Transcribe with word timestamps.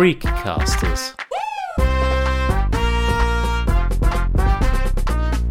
Freakcasters. 0.00 1.14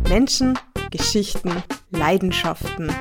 Menschen, 0.08 0.58
Geschichten, 0.90 1.52
Leidenschaften. 1.92 2.92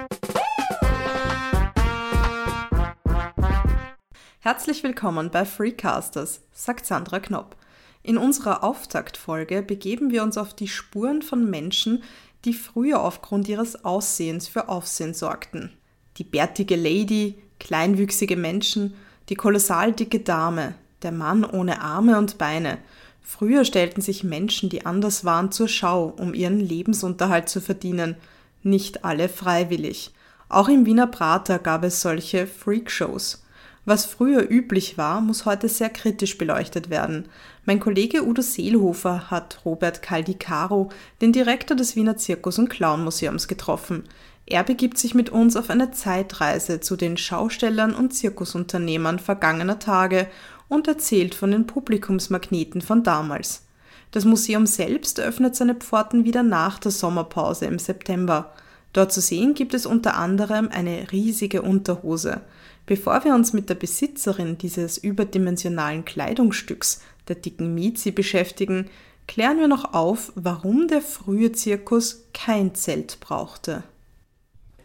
Herzlich 4.40 4.82
willkommen 4.82 5.30
bei 5.30 5.46
Freecasters, 5.46 6.42
sagt 6.52 6.84
Sandra 6.84 7.18
Knopp. 7.18 7.56
In 8.02 8.18
unserer 8.18 8.62
Auftaktfolge 8.62 9.62
begeben 9.62 10.10
wir 10.10 10.24
uns 10.24 10.36
auf 10.36 10.52
die 10.52 10.68
Spuren 10.68 11.22
von 11.22 11.48
Menschen, 11.48 12.02
die 12.44 12.52
früher 12.52 13.00
aufgrund 13.00 13.48
ihres 13.48 13.86
Aussehens 13.86 14.48
für 14.48 14.68
Aufsehen 14.68 15.14
sorgten. 15.14 15.72
Die 16.18 16.24
bärtige 16.24 16.76
Lady, 16.76 17.42
kleinwüchsige 17.58 18.36
Menschen, 18.36 18.96
die 19.30 19.34
kolossal 19.34 19.94
dicke 19.94 20.20
Dame, 20.20 20.74
der 21.02 21.12
Mann 21.12 21.44
ohne 21.44 21.80
Arme 21.80 22.18
und 22.18 22.38
Beine. 22.38 22.78
Früher 23.22 23.64
stellten 23.64 24.00
sich 24.00 24.24
Menschen, 24.24 24.70
die 24.70 24.86
anders 24.86 25.24
waren, 25.24 25.52
zur 25.52 25.68
Schau, 25.68 26.14
um 26.18 26.34
ihren 26.34 26.60
Lebensunterhalt 26.60 27.48
zu 27.48 27.60
verdienen. 27.60 28.16
Nicht 28.62 29.04
alle 29.04 29.28
freiwillig. 29.28 30.12
Auch 30.48 30.68
im 30.68 30.86
Wiener 30.86 31.06
Prater 31.06 31.58
gab 31.58 31.84
es 31.84 32.00
solche 32.00 32.46
Freakshows. 32.46 33.42
Was 33.84 34.04
früher 34.04 34.50
üblich 34.50 34.98
war, 34.98 35.20
muss 35.20 35.46
heute 35.46 35.68
sehr 35.68 35.88
kritisch 35.88 36.36
beleuchtet 36.36 36.90
werden. 36.90 37.26
Mein 37.64 37.80
Kollege 37.80 38.22
Udo 38.26 38.42
Seelhofer 38.42 39.30
hat 39.30 39.60
Robert 39.64 40.02
Caldicaro, 40.02 40.90
den 41.22 41.32
Direktor 41.32 41.76
des 41.76 41.96
Wiener 41.96 42.16
Zirkus- 42.16 42.58
und 42.58 42.68
Clownmuseums, 42.68 43.48
getroffen. 43.48 44.04
Er 44.44 44.64
begibt 44.64 44.96
sich 44.96 45.14
mit 45.14 45.28
uns 45.28 45.56
auf 45.56 45.68
eine 45.68 45.90
Zeitreise 45.90 46.80
zu 46.80 46.96
den 46.96 47.18
Schaustellern 47.18 47.94
und 47.94 48.14
Zirkusunternehmern 48.14 49.18
vergangener 49.18 49.78
Tage 49.78 50.28
und 50.68 50.88
erzählt 50.88 51.34
von 51.34 51.50
den 51.50 51.66
Publikumsmagneten 51.66 52.80
von 52.80 53.02
damals. 53.02 53.64
Das 54.10 54.24
Museum 54.24 54.66
selbst 54.66 55.20
öffnet 55.20 55.54
seine 55.54 55.74
Pforten 55.74 56.24
wieder 56.24 56.42
nach 56.42 56.78
der 56.78 56.92
Sommerpause 56.92 57.66
im 57.66 57.78
September. 57.78 58.52
Dort 58.92 59.12
zu 59.12 59.20
sehen 59.20 59.54
gibt 59.54 59.74
es 59.74 59.84
unter 59.84 60.16
anderem 60.16 60.68
eine 60.70 61.12
riesige 61.12 61.62
Unterhose. 61.62 62.40
Bevor 62.86 63.22
wir 63.24 63.34
uns 63.34 63.52
mit 63.52 63.68
der 63.68 63.74
Besitzerin 63.74 64.56
dieses 64.56 64.96
überdimensionalen 64.96 66.06
Kleidungsstücks, 66.06 67.02
der 67.28 67.36
dicken 67.36 67.74
Mizi, 67.74 68.12
beschäftigen, 68.12 68.86
klären 69.26 69.58
wir 69.58 69.68
noch 69.68 69.92
auf, 69.92 70.32
warum 70.36 70.88
der 70.88 71.02
frühe 71.02 71.52
Zirkus 71.52 72.24
kein 72.32 72.74
Zelt 72.74 73.20
brauchte. 73.20 73.82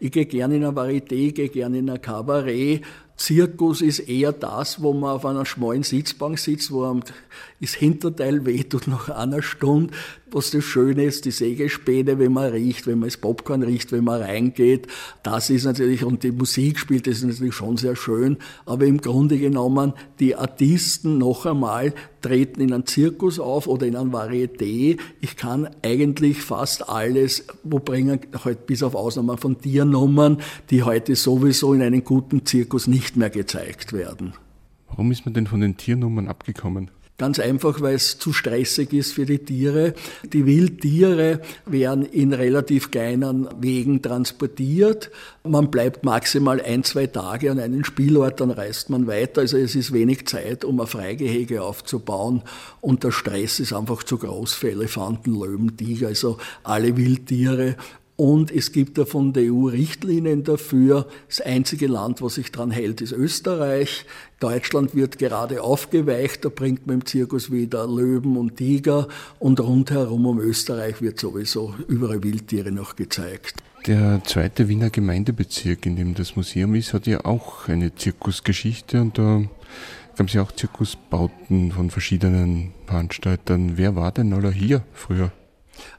Ich 0.00 0.12
gehe 0.12 0.26
gerne 0.26 0.56
in 0.56 0.64
ein 0.66 0.74
Varieté, 0.74 1.32
gehe 1.32 1.48
gerne 1.48 1.78
in 1.78 1.88
ein 1.88 2.02
Kabarett. 2.02 2.82
Zirkus 3.16 3.80
ist 3.80 4.00
eher 4.00 4.32
das, 4.32 4.82
wo 4.82 4.92
man 4.92 5.12
auf 5.12 5.24
einer 5.24 5.46
schmalen 5.46 5.84
Sitzbank 5.84 6.38
sitzt, 6.38 6.72
wo 6.72 6.84
einem 6.84 7.02
das 7.60 7.74
Hinterteil 7.74 8.44
wehtut 8.44 8.88
nach 8.88 9.08
einer 9.08 9.42
Stunde, 9.42 9.94
was 10.34 10.50
das 10.50 10.64
Schöne 10.64 11.04
ist, 11.04 11.24
die 11.24 11.30
Sägespäne, 11.30 12.18
wenn 12.18 12.32
man 12.32 12.50
riecht, 12.50 12.86
wenn 12.86 12.98
man 12.98 13.08
das 13.08 13.16
Popcorn 13.16 13.62
riecht, 13.62 13.92
wenn 13.92 14.04
man 14.04 14.20
reingeht. 14.20 14.88
Das 15.22 15.50
ist 15.50 15.64
natürlich, 15.64 16.04
und 16.04 16.22
die 16.22 16.32
Musik 16.32 16.78
spielt, 16.78 17.06
das 17.06 17.18
ist 17.18 17.24
natürlich 17.24 17.54
schon 17.54 17.76
sehr 17.76 17.96
schön. 17.96 18.38
Aber 18.66 18.84
im 18.86 19.00
Grunde 19.00 19.38
genommen, 19.38 19.92
die 20.20 20.34
Artisten 20.34 21.18
noch 21.18 21.46
einmal 21.46 21.94
treten 22.20 22.60
in 22.60 22.72
einem 22.72 22.86
Zirkus 22.86 23.38
auf 23.38 23.66
oder 23.66 23.86
in 23.86 23.96
einem 23.96 24.12
Varieté. 24.12 24.98
Ich 25.20 25.36
kann 25.36 25.68
eigentlich 25.82 26.40
fast 26.42 26.88
alles, 26.88 27.46
wo 27.62 27.78
bringen, 27.78 28.20
halt 28.44 28.66
bis 28.66 28.82
auf 28.82 28.94
Ausnahmen 28.94 29.36
von 29.36 29.60
Tiernummern, 29.60 30.38
die 30.70 30.82
heute 30.82 31.16
sowieso 31.16 31.74
in 31.74 31.82
einem 31.82 32.02
guten 32.02 32.46
Zirkus 32.46 32.86
nicht 32.86 33.16
mehr 33.16 33.30
gezeigt 33.30 33.92
werden. 33.92 34.32
Warum 34.88 35.10
ist 35.12 35.24
man 35.24 35.34
denn 35.34 35.46
von 35.46 35.60
den 35.60 35.76
Tiernummern 35.76 36.28
abgekommen? 36.28 36.90
Ganz 37.16 37.38
einfach, 37.38 37.80
weil 37.80 37.94
es 37.94 38.18
zu 38.18 38.32
stressig 38.32 38.92
ist 38.92 39.12
für 39.12 39.24
die 39.24 39.38
Tiere. 39.38 39.94
Die 40.24 40.46
Wildtiere 40.46 41.40
werden 41.64 42.04
in 42.06 42.32
relativ 42.32 42.90
kleinen 42.90 43.48
Wegen 43.60 44.02
transportiert. 44.02 45.12
Man 45.44 45.70
bleibt 45.70 46.04
maximal 46.04 46.60
ein, 46.60 46.82
zwei 46.82 47.06
Tage 47.06 47.52
an 47.52 47.60
einem 47.60 47.84
Spielort, 47.84 48.40
dann 48.40 48.50
reist 48.50 48.90
man 48.90 49.06
weiter. 49.06 49.42
Also 49.42 49.58
es 49.58 49.76
ist 49.76 49.92
wenig 49.92 50.26
Zeit, 50.26 50.64
um 50.64 50.80
ein 50.80 50.88
Freigehege 50.88 51.62
aufzubauen. 51.62 52.42
Und 52.80 53.04
der 53.04 53.12
Stress 53.12 53.60
ist 53.60 53.72
einfach 53.72 54.02
zu 54.02 54.18
groß 54.18 54.52
für 54.54 54.72
Elefanten, 54.72 55.38
Löwen, 55.38 55.76
Tiger, 55.76 56.08
also 56.08 56.38
alle 56.64 56.96
Wildtiere. 56.96 57.76
Und 58.16 58.52
es 58.52 58.70
gibt 58.70 58.96
ja 58.96 59.04
von 59.04 59.32
der 59.32 59.52
EU 59.52 59.66
Richtlinien 59.66 60.44
dafür. 60.44 61.08
Das 61.26 61.40
einzige 61.40 61.88
Land, 61.88 62.22
was 62.22 62.34
sich 62.34 62.52
daran 62.52 62.70
hält, 62.70 63.00
ist 63.00 63.10
Österreich. 63.10 64.06
Deutschland 64.38 64.94
wird 64.94 65.18
gerade 65.18 65.62
aufgeweicht. 65.62 66.44
Da 66.44 66.48
bringt 66.48 66.86
man 66.86 66.96
im 67.00 67.06
Zirkus 67.06 67.50
wieder 67.50 67.88
Löwen 67.88 68.36
und 68.36 68.56
Tiger. 68.56 69.08
Und 69.40 69.58
rundherum 69.58 70.26
um 70.26 70.38
Österreich 70.38 71.02
wird 71.02 71.18
sowieso 71.18 71.74
überall 71.88 72.22
Wildtiere 72.22 72.70
noch 72.70 72.94
gezeigt. 72.94 73.56
Der 73.86 74.22
zweite 74.24 74.68
Wiener 74.68 74.90
Gemeindebezirk, 74.90 75.84
in 75.84 75.96
dem 75.96 76.14
das 76.14 76.36
Museum 76.36 76.74
ist, 76.76 76.94
hat 76.94 77.08
ja 77.08 77.24
auch 77.24 77.68
eine 77.68 77.96
Zirkusgeschichte. 77.96 79.00
Und 79.00 79.18
da 79.18 79.42
gab 80.16 80.28
es 80.28 80.34
ja 80.34 80.42
auch 80.42 80.52
Zirkusbauten 80.52 81.72
von 81.72 81.90
verschiedenen 81.90 82.70
Veranstaltern. 82.86 83.72
Wer 83.74 83.96
war 83.96 84.12
denn 84.12 84.32
alle 84.32 84.52
hier 84.52 84.84
früher? 84.92 85.32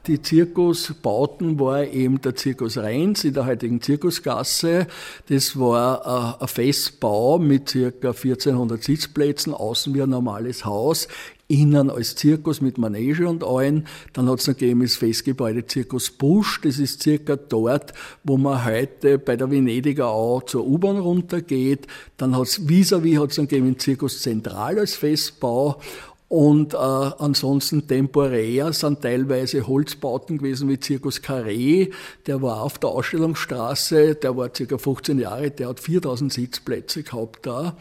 Die 0.06 0.22
Zirkusbauten 0.22 1.58
war 1.58 1.84
eben 1.84 2.20
der 2.20 2.36
Zirkus 2.36 2.78
Rheins 2.78 3.24
in 3.24 3.34
der 3.34 3.46
heutigen 3.46 3.80
Zirkusgasse. 3.82 4.86
Das 5.28 5.58
war 5.58 6.36
äh, 6.38 6.42
ein 6.42 6.48
Festbau 6.48 7.38
mit 7.38 7.70
circa 7.70 8.08
1400 8.08 8.82
Sitzplätzen, 8.82 9.52
außen 9.52 9.94
wie 9.94 10.02
ein 10.02 10.10
normales 10.10 10.64
Haus, 10.64 11.08
innen 11.48 11.90
als 11.90 12.16
Zirkus 12.16 12.60
mit 12.60 12.78
Manege 12.78 13.28
und 13.28 13.44
allen. 13.44 13.86
Dann 14.12 14.28
hat 14.28 14.40
es 14.40 14.46
noch 14.46 14.56
gegeben 14.56 14.82
das 14.82 14.96
Festgebäude 14.96 15.66
Zirkus 15.66 16.10
Busch. 16.10 16.60
Das 16.62 16.78
ist 16.78 17.02
circa 17.02 17.36
dort, 17.36 17.92
wo 18.24 18.36
man 18.36 18.64
heute 18.64 19.18
bei 19.18 19.36
der 19.36 19.50
Venediger 19.50 20.08
Au 20.08 20.40
zur 20.40 20.66
U-Bahn 20.66 20.98
runtergeht. 20.98 21.86
Dann 22.16 22.36
hat 22.36 22.44
es 22.44 22.68
vis-à-vis 22.68 23.18
hat 23.18 23.30
es 23.30 23.38
noch 23.38 23.48
gegeben 23.48 23.78
Zirkus 23.78 24.22
Zentral 24.22 24.78
als 24.78 24.96
Festbau. 24.96 25.80
Und 26.28 26.74
äh, 26.74 26.76
ansonsten 26.76 27.86
temporär 27.86 28.72
sind 28.72 29.02
teilweise 29.02 29.66
Holzbauten 29.66 30.38
gewesen 30.38 30.68
wie 30.68 30.78
Circus 30.82 31.22
Carré, 31.22 31.92
der 32.26 32.42
war 32.42 32.62
auf 32.62 32.78
der 32.78 32.90
Ausstellungsstraße, 32.90 34.16
der 34.16 34.36
war 34.36 34.50
circa 34.54 34.76
15 34.76 35.20
Jahre, 35.20 35.50
der 35.52 35.68
hat 35.68 35.78
4000 35.78 36.32
Sitzplätze 36.32 37.04
gehabt 37.04 37.46
da. 37.46 37.76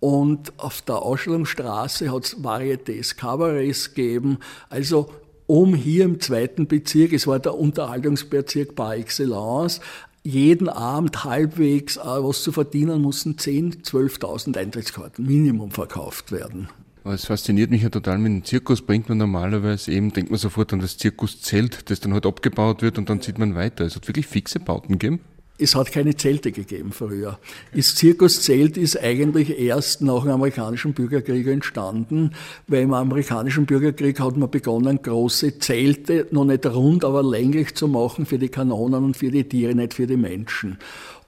Und 0.00 0.52
auf 0.58 0.80
der 0.82 0.96
Ausstellungsstraße 0.96 2.10
hat 2.10 2.24
es 2.24 2.36
Varietés, 2.36 3.16
Cabarets 3.16 3.94
gegeben. 3.94 4.38
Also 4.70 5.10
um 5.46 5.74
hier 5.74 6.06
im 6.06 6.20
zweiten 6.20 6.66
Bezirk, 6.66 7.12
es 7.12 7.26
war 7.26 7.38
der 7.38 7.54
Unterhaltungsbezirk 7.54 8.74
par 8.74 8.96
excellence, 8.96 9.80
jeden 10.22 10.70
Abend 10.70 11.24
halbwegs 11.24 11.98
äh, 11.98 12.00
was 12.02 12.42
zu 12.42 12.50
verdienen, 12.50 13.02
mussten 13.02 13.34
10.000, 13.34 13.84
12.000 13.84 14.56
Eintrittskarten 14.56 15.26
Minimum 15.26 15.70
verkauft 15.70 16.32
werden. 16.32 16.68
Es 17.06 17.26
fasziniert 17.26 17.70
mich 17.70 17.82
ja 17.82 17.90
total, 17.90 18.16
mit 18.16 18.32
dem 18.32 18.44
Zirkus 18.44 18.80
bringt 18.80 19.10
man 19.10 19.18
normalerweise 19.18 19.92
eben, 19.92 20.12
denkt 20.14 20.30
man 20.30 20.38
sofort 20.38 20.72
an 20.72 20.80
das 20.80 20.96
Zirkuszelt, 20.96 21.90
das 21.90 22.00
dann 22.00 22.14
halt 22.14 22.24
abgebaut 22.24 22.80
wird 22.80 22.96
und 22.96 23.10
dann 23.10 23.20
zieht 23.20 23.38
man 23.38 23.54
weiter. 23.54 23.84
Es 23.84 23.94
hat 23.94 24.08
wirklich 24.08 24.26
fixe 24.26 24.58
Bauten 24.58 24.94
gegeben. 24.94 25.20
Es 25.56 25.76
hat 25.76 25.92
keine 25.92 26.16
Zelte 26.16 26.50
gegeben 26.50 26.90
früher. 26.90 27.38
Das 27.72 27.94
Zirkuszelt 27.94 28.76
ist 28.76 29.00
eigentlich 29.00 29.56
erst 29.56 30.00
nach 30.02 30.22
dem 30.22 30.32
amerikanischen 30.32 30.94
Bürgerkrieg 30.94 31.46
entstanden, 31.46 32.32
weil 32.66 32.82
im 32.82 32.92
amerikanischen 32.92 33.64
Bürgerkrieg 33.64 34.18
hat 34.18 34.36
man 34.36 34.50
begonnen, 34.50 35.00
große 35.00 35.60
Zelte, 35.60 36.26
noch 36.32 36.44
nicht 36.44 36.66
rund, 36.66 37.04
aber 37.04 37.22
länglich 37.22 37.76
zu 37.76 37.86
machen 37.86 38.26
für 38.26 38.38
die 38.38 38.48
Kanonen 38.48 39.04
und 39.04 39.16
für 39.16 39.30
die 39.30 39.44
Tiere, 39.44 39.76
nicht 39.76 39.94
für 39.94 40.08
die 40.08 40.16
Menschen. 40.16 40.78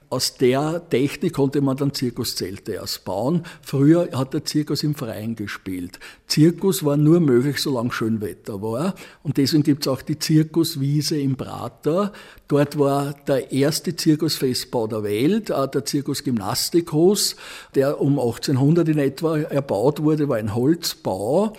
Aus 0.09 0.35
der 0.35 0.87
Technik 0.89 1.33
konnte 1.33 1.59
man 1.59 1.75
dann 1.75 1.93
Zirkuszelte 1.93 2.71
erst 2.71 3.03
bauen. 3.03 3.43
Früher 3.61 4.07
hat 4.13 4.33
der 4.33 4.45
Zirkus 4.45 4.83
im 4.83 4.95
Freien 4.95 5.35
gespielt. 5.35 5.99
Zirkus 6.27 6.85
war 6.85 6.95
nur 6.95 7.19
möglich, 7.19 7.61
solange 7.61 7.91
Schönwetter 7.91 8.61
war. 8.61 8.95
Und 9.23 9.35
deswegen 9.35 9.63
gibt 9.63 9.85
es 9.85 9.89
auch 9.89 10.01
die 10.01 10.17
Zirkuswiese 10.17 11.19
im 11.19 11.35
Prater. 11.35 12.13
Dort 12.47 12.79
war 12.79 13.15
der 13.27 13.51
erste 13.51 13.97
Zirkusfestbau 13.97 14.87
der 14.87 15.03
Welt, 15.03 15.49
der 15.49 15.83
Zirkus 15.83 16.23
Gymnastikus, 16.23 17.35
der 17.75 17.99
um 17.99 18.17
1800 18.17 18.87
in 18.87 18.99
etwa 18.99 19.39
erbaut 19.39 20.01
wurde, 20.03 20.29
war 20.29 20.37
ein 20.37 20.55
Holzbau 20.55 21.51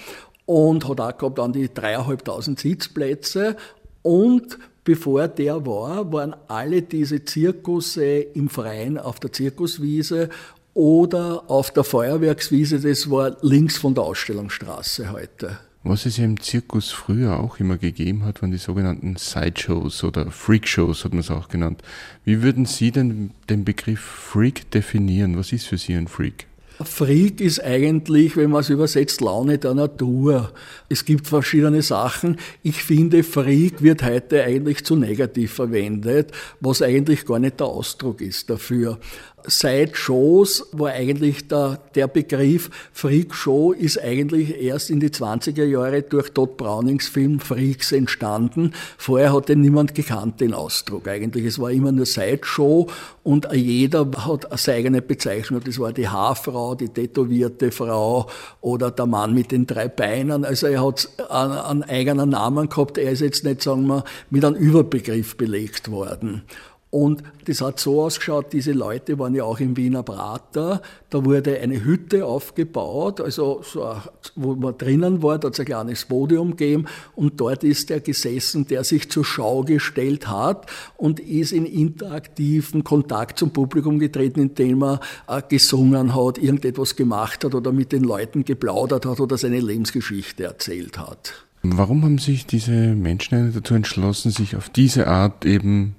und 0.46 0.88
hat 0.88 1.00
auch 1.00 1.18
gehabt 1.18 1.38
an 1.38 1.52
die 1.52 1.68
dreieinhalbtausend 1.72 2.58
Sitzplätze 2.58 3.56
und 4.00 4.58
Bevor 4.88 5.28
der 5.28 5.66
war, 5.66 6.10
waren 6.14 6.34
alle 6.46 6.80
diese 6.80 7.22
Zirkusse 7.22 8.20
im 8.20 8.48
Freien 8.48 8.96
auf 8.96 9.20
der 9.20 9.30
Zirkuswiese 9.30 10.30
oder 10.72 11.44
auf 11.50 11.70
der 11.70 11.84
Feuerwerkswiese, 11.84 12.80
das 12.80 13.10
war 13.10 13.36
links 13.42 13.76
von 13.76 13.94
der 13.94 14.04
Ausstellungsstraße 14.04 15.12
heute. 15.12 15.58
Was 15.82 16.06
es 16.06 16.16
ja 16.16 16.24
im 16.24 16.40
Zirkus 16.40 16.90
früher 16.90 17.38
auch 17.38 17.60
immer 17.60 17.76
gegeben 17.76 18.24
hat, 18.24 18.40
waren 18.40 18.50
die 18.50 18.56
sogenannten 18.56 19.16
Sideshows 19.16 20.04
oder 20.04 20.30
Freakshows, 20.30 21.04
hat 21.04 21.12
man 21.12 21.20
es 21.20 21.30
auch 21.30 21.48
genannt. 21.48 21.82
Wie 22.24 22.40
würden 22.42 22.64
Sie 22.64 22.90
denn 22.90 23.32
den 23.50 23.66
Begriff 23.66 24.00
Freak 24.00 24.70
definieren? 24.70 25.36
Was 25.36 25.52
ist 25.52 25.66
für 25.66 25.76
Sie 25.76 25.96
ein 25.96 26.08
Freak? 26.08 26.47
Freak 26.84 27.40
ist 27.40 27.62
eigentlich, 27.62 28.36
wenn 28.36 28.50
man 28.50 28.60
es 28.60 28.70
übersetzt, 28.70 29.20
Laune 29.20 29.58
der 29.58 29.74
Natur. 29.74 30.52
Es 30.88 31.04
gibt 31.04 31.26
verschiedene 31.26 31.82
Sachen. 31.82 32.38
Ich 32.62 32.82
finde, 32.84 33.24
Freak 33.24 33.82
wird 33.82 34.04
heute 34.04 34.44
eigentlich 34.44 34.84
zu 34.84 34.94
negativ 34.94 35.54
verwendet, 35.54 36.30
was 36.60 36.80
eigentlich 36.82 37.26
gar 37.26 37.40
nicht 37.40 37.58
der 37.58 37.66
Ausdruck 37.66 38.20
ist 38.20 38.48
dafür. 38.48 38.98
Sideshows 39.44 40.66
war 40.72 40.90
eigentlich 40.90 41.48
der, 41.48 41.80
der 41.94 42.08
Begriff 42.08 42.70
Freak 42.92 43.34
Show 43.34 43.72
ist 43.72 44.02
eigentlich 44.02 44.60
erst 44.60 44.90
in 44.90 45.00
die 45.00 45.10
20er 45.10 45.64
Jahre 45.64 46.02
durch 46.02 46.30
Todd 46.30 46.56
Brownings 46.56 47.08
Film 47.08 47.40
Freaks 47.40 47.92
entstanden. 47.92 48.72
Vorher 48.96 49.32
hat 49.32 49.48
den 49.48 49.60
niemand 49.60 49.94
gekannt, 49.94 50.40
den 50.40 50.54
Ausdruck 50.54 51.06
eigentlich. 51.08 51.44
Es 51.44 51.58
war 51.58 51.70
immer 51.70 51.92
nur 51.92 52.06
Sideshow 52.06 52.88
und 53.22 53.48
jeder 53.52 54.06
hat 54.26 54.48
seine 54.58 54.78
eigene 54.78 55.02
Bezeichnung. 55.02 55.60
Das 55.64 55.78
war 55.78 55.92
die 55.92 56.08
Haarfrau, 56.08 56.74
die 56.74 56.88
tätowierte 56.88 57.70
Frau 57.70 58.28
oder 58.60 58.90
der 58.90 59.06
Mann 59.06 59.34
mit 59.34 59.50
den 59.52 59.66
drei 59.66 59.88
Beinen. 59.88 60.44
Also 60.44 60.66
er 60.68 60.84
hat 60.84 61.08
einen, 61.28 61.82
eigenen 61.82 62.30
Namen 62.30 62.68
gehabt. 62.68 62.96
Er 62.96 63.12
ist 63.12 63.20
jetzt 63.20 63.44
nicht, 63.44 63.62
sagen 63.62 63.86
wir, 63.86 64.04
mit 64.30 64.44
einem 64.44 64.56
Überbegriff 64.56 65.36
belegt 65.36 65.90
worden. 65.90 66.42
Und 66.90 67.22
das 67.44 67.60
hat 67.60 67.78
so 67.78 68.02
ausgeschaut, 68.02 68.52
diese 68.52 68.72
Leute 68.72 69.18
waren 69.18 69.34
ja 69.34 69.44
auch 69.44 69.60
im 69.60 69.76
Wiener 69.76 70.02
Prater. 70.02 70.80
Da 71.10 71.24
wurde 71.24 71.60
eine 71.60 71.84
Hütte 71.84 72.24
aufgebaut, 72.24 73.20
also 73.20 73.60
so, 73.62 73.94
wo 74.36 74.54
man 74.54 74.76
drinnen 74.78 75.22
war, 75.22 75.38
da 75.38 75.48
hat 75.48 75.54
es 75.54 75.60
ein 75.60 75.66
kleines 75.66 76.06
Podium 76.06 76.56
gegeben 76.56 76.86
und 77.14 77.40
dort 77.40 77.62
ist 77.62 77.90
der 77.90 78.00
gesessen, 78.00 78.66
der 78.66 78.84
sich 78.84 79.10
zur 79.10 79.24
Schau 79.24 79.64
gestellt 79.64 80.28
hat 80.28 80.66
und 80.96 81.20
ist 81.20 81.52
in 81.52 81.66
interaktiven 81.66 82.84
Kontakt 82.84 83.38
zum 83.38 83.50
Publikum 83.50 83.98
getreten, 83.98 84.40
indem 84.40 84.82
er 84.82 85.00
äh, 85.26 85.42
gesungen 85.46 86.14
hat, 86.14 86.38
irgendetwas 86.38 86.96
gemacht 86.96 87.44
hat 87.44 87.54
oder 87.54 87.70
mit 87.70 87.92
den 87.92 88.04
Leuten 88.04 88.44
geplaudert 88.44 89.04
hat 89.04 89.20
oder 89.20 89.36
seine 89.36 89.60
Lebensgeschichte 89.60 90.44
erzählt 90.44 90.98
hat. 90.98 91.34
Warum 91.62 92.02
haben 92.04 92.18
sich 92.18 92.46
diese 92.46 92.70
Menschen 92.70 93.52
dazu 93.52 93.74
entschlossen, 93.74 94.30
sich 94.30 94.56
auf 94.56 94.68
diese 94.68 95.08
Art 95.08 95.44
eben 95.44 95.96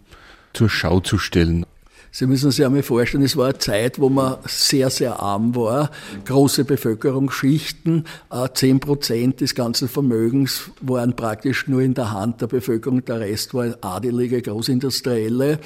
zur 0.54 0.70
Schau 0.70 1.00
zu 1.00 1.18
stellen. 1.18 1.66
Sie 2.12 2.26
müssen 2.26 2.50
sich 2.50 2.66
einmal 2.66 2.82
vorstellen, 2.82 3.24
es 3.24 3.38
war 3.38 3.50
eine 3.50 3.60
Zeit, 3.60 4.00
wo 4.00 4.10
man 4.10 4.38
sehr, 4.46 4.90
sehr 4.90 5.20
arm 5.20 5.56
war, 5.56 5.92
große 6.26 6.66
Bevölkerungsschichten, 6.66 8.06
äh, 8.32 8.48
zehn 8.54 8.80
Prozent 8.80 9.42
des 9.42 9.54
ganzen 9.54 9.88
Vermögens 9.88 10.72
waren 10.82 11.16
praktisch 11.16 11.68
nur 11.68 11.82
in 11.82 11.94
der 11.94 12.12
Hand 12.12 12.42
der 12.42 12.48
Bevölkerung, 12.48 13.06
der 13.06 13.20
Rest 13.20 13.54
war 13.54 13.78
adelige, 13.82 14.42
Großindustrielle. 14.42 15.60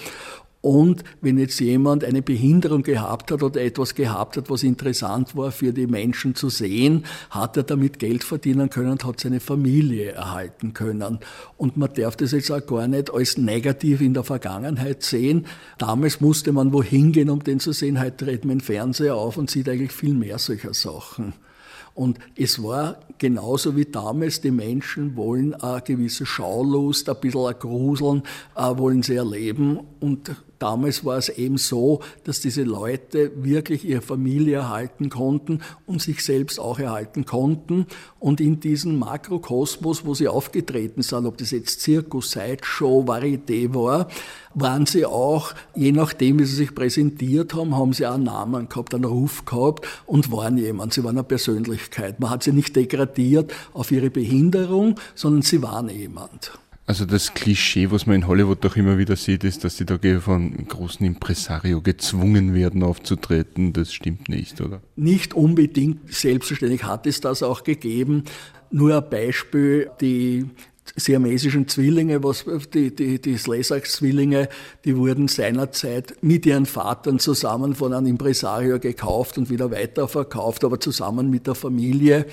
Und 0.63 1.04
wenn 1.19 1.38
jetzt 1.38 1.60
jemand 1.60 2.06
eine 2.06 2.21
Behinderung 2.21 2.83
gehabt 2.83 3.31
hat 3.31 3.44
oder 3.44 3.62
etwas 3.62 3.95
gehabt 3.95 4.38
hat, 4.38 4.50
was 4.50 4.63
interessant 4.63 5.36
war 5.36 5.51
für 5.51 5.74
die 5.74 5.88
Menschen 5.88 6.36
zu 6.36 6.48
sehen, 6.48 7.04
hat 7.30 7.57
er 7.57 7.63
damit 7.63 8.00
Geld 8.00 8.24
verdienen 8.24 8.69
können 8.69 8.92
und 8.92 9.04
hat 9.04 9.19
seine 9.19 9.42
Familie 9.42 10.13
erhalten 10.13 10.74
können. 10.74 11.19
Und 11.57 11.75
man 11.75 11.94
darf 11.94 12.15
das 12.15 12.31
jetzt 12.31 12.50
auch 12.50 12.65
gar 12.65 12.88
nicht 12.88 13.13
als 13.13 13.38
negativ 13.38 14.00
in 14.00 14.13
der 14.13 14.24
Vergangenheit 14.24 15.04
sehen. 15.04 15.48
Damals 15.80 16.21
musste 16.21 16.54
man 16.54 16.71
wohin 16.71 17.12
gehen, 17.12 17.30
um 17.30 17.44
den 17.44 17.59
zu 17.59 17.74
sehen. 17.74 18.00
Heute 18.00 18.24
dreht 18.24 18.45
man 18.45 18.59
den 18.59 18.63
Fernseher 18.63 19.16
auf 19.16 19.36
und 19.36 19.51
sieht 19.51 19.68
eigentlich 19.68 19.92
viel 19.92 20.13
mehr 20.13 20.38
solcher 20.38 20.74
Sachen. 20.74 21.33
Und 21.95 22.18
es 22.36 22.63
war 22.63 22.98
genauso 23.18 23.75
wie 23.75 23.86
damals, 23.86 24.42
die 24.42 24.51
Menschen 24.51 25.16
wollen 25.16 25.54
eine 25.54 25.81
gewisse 25.81 26.25
Schaulust, 26.25 27.07
ein 27.07 27.19
bisschen 27.19 27.45
ein 27.45 27.59
Gruseln, 27.59 28.24
äh, 28.56 28.77
wollen 28.77 29.04
sie 29.04 29.16
erleben. 29.16 29.80
Und 30.00 30.31
Damals 30.63 31.04
war 31.04 31.18
es 31.18 31.27
eben 31.27 31.57
so, 31.57 32.00
dass 32.24 32.39
diese 32.39 32.63
Leute 32.63 33.33
wirklich 33.36 33.83
ihre 33.83 34.00
Familie 34.00 34.60
erhalten 34.60 35.10
konnten 35.10 35.60
und 35.86 36.01
sich 36.01 36.24
selbst 36.24 36.57
auch 36.57 36.80
erhalten 36.80 37.25
konnten. 37.25 37.86
Und 38.18 38.39
in 38.39 38.62
diesem 38.62 38.98
Makrokosmos, 38.98 40.06
wo 40.06 40.13
sie 40.13 40.30
aufgetreten 40.30 41.01
sind, 41.01 41.25
ob 41.25 41.38
das 41.38 41.51
jetzt 41.51 41.81
Zirkus, 41.81 42.31
Sideshow, 42.31 43.04
Varieté 43.06 43.74
war, 43.74 44.07
waren 44.54 44.86
sie 44.86 45.06
auch, 45.06 45.54
je 45.75 45.92
nachdem, 45.92 46.39
wie 46.39 46.45
sie 46.45 46.56
sich 46.56 46.74
präsentiert 46.74 47.54
haben, 47.54 47.75
haben 47.75 47.92
sie 47.92 48.07
auch 48.07 48.13
einen 48.13 48.24
Namen 48.24 48.69
gehabt, 48.69 48.95
einen 48.95 49.04
Ruf 49.04 49.44
gehabt 49.44 49.86
und 50.06 50.31
waren 50.31 50.57
jemand. 50.57 50.94
Sie 50.94 51.04
waren 51.04 51.18
eine 51.18 51.25
Persönlichkeit. 51.25 52.21
Man 52.21 52.30
hat 52.30 52.44
sie 52.44 52.54
nicht 52.54 52.74
degradiert 52.74 53.54
auf 53.74 53.92
ihre 53.92 54.09
Behinderung, 54.09 54.98
sondern 55.13 55.42
sie 55.42 55.62
waren 55.62 55.89
jemand. 55.89 56.54
Also 56.85 57.06
das 57.06 57.33
Klischee, 57.33 57.91
was 57.91 58.06
man 58.07 58.18
in 58.18 58.27
Hollywood 58.27 58.63
doch 58.65 58.75
immer 58.75 58.97
wieder 58.97 59.15
sieht, 59.15 59.45
ist, 59.45 59.63
dass 59.63 59.77
die 59.77 59.85
da 59.85 59.97
von 60.19 60.68
großen 60.68 61.06
Impresario 61.06 61.81
gezwungen 61.81 62.53
werden 62.53 62.83
aufzutreten. 62.83 63.71
Das 63.71 63.94
stimmt 63.94 64.27
nicht, 64.27 64.59
oder? 64.59 64.81
Nicht 64.97 65.33
unbedingt. 65.33 66.13
Selbstverständlich 66.13 66.83
hat 66.83 67.07
es 67.07 67.21
das 67.21 67.41
auch 67.41 67.63
gegeben. 67.63 68.25
Nur 68.69 68.97
ein 68.97 69.09
Beispiel, 69.09 69.91
die 70.01 70.45
siamesischen 70.95 71.68
Zwillinge, 71.68 72.24
was, 72.24 72.45
die, 72.74 72.94
die, 72.94 73.19
die 73.19 73.38
Slezak-Zwillinge, 73.38 74.50
die 74.85 74.95
wurden 74.97 75.27
seinerzeit 75.27 76.15
mit 76.21 76.45
ihren 76.45 76.65
Vatern 76.65 77.19
zusammen 77.19 77.74
von 77.74 77.94
einem 77.94 78.07
Impresario 78.07 78.80
gekauft 78.80 79.38
und 79.38 79.50
wieder 79.50 79.71
weiterverkauft, 79.71 80.63
aber 80.63 80.80
zusammen 80.80 81.30
mit 81.30 81.47
der 81.47 81.56
Familie. 81.56 82.25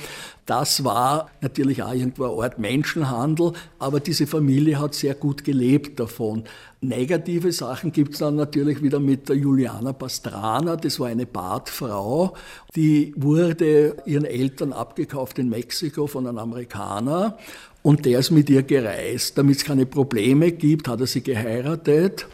Das 0.46 0.82
war 0.84 1.30
natürlich 1.40 1.82
auch 1.82 1.94
irgendwo 1.94 2.24
eine 2.24 2.42
Art 2.42 2.58
Menschenhandel, 2.58 3.52
aber 3.78 4.00
diese 4.00 4.26
Familie 4.26 4.80
hat 4.80 4.94
sehr 4.94 5.14
gut 5.14 5.44
gelebt 5.44 6.00
davon. 6.00 6.44
Negative 6.80 7.52
Sachen 7.52 7.92
gibt 7.92 8.14
es 8.14 8.18
dann 8.18 8.36
natürlich 8.36 8.82
wieder 8.82 8.98
mit 9.00 9.28
der 9.28 9.36
Juliana 9.36 9.92
Pastrana, 9.92 10.76
das 10.76 10.98
war 10.98 11.08
eine 11.08 11.26
Badfrau, 11.26 12.34
die 12.74 13.12
wurde 13.16 13.96
ihren 14.06 14.24
Eltern 14.24 14.72
abgekauft 14.72 15.38
in 15.38 15.50
Mexiko 15.50 16.06
von 16.06 16.26
einem 16.26 16.38
Amerikaner 16.38 17.36
und 17.82 18.04
der 18.04 18.18
ist 18.18 18.30
mit 18.30 18.50
ihr 18.50 18.62
gereist. 18.62 19.38
Damit 19.38 19.56
es 19.56 19.64
keine 19.64 19.86
Probleme 19.86 20.52
gibt, 20.52 20.88
hat 20.88 21.00
er 21.00 21.06
sie 21.06 21.22
geheiratet. 21.22 22.26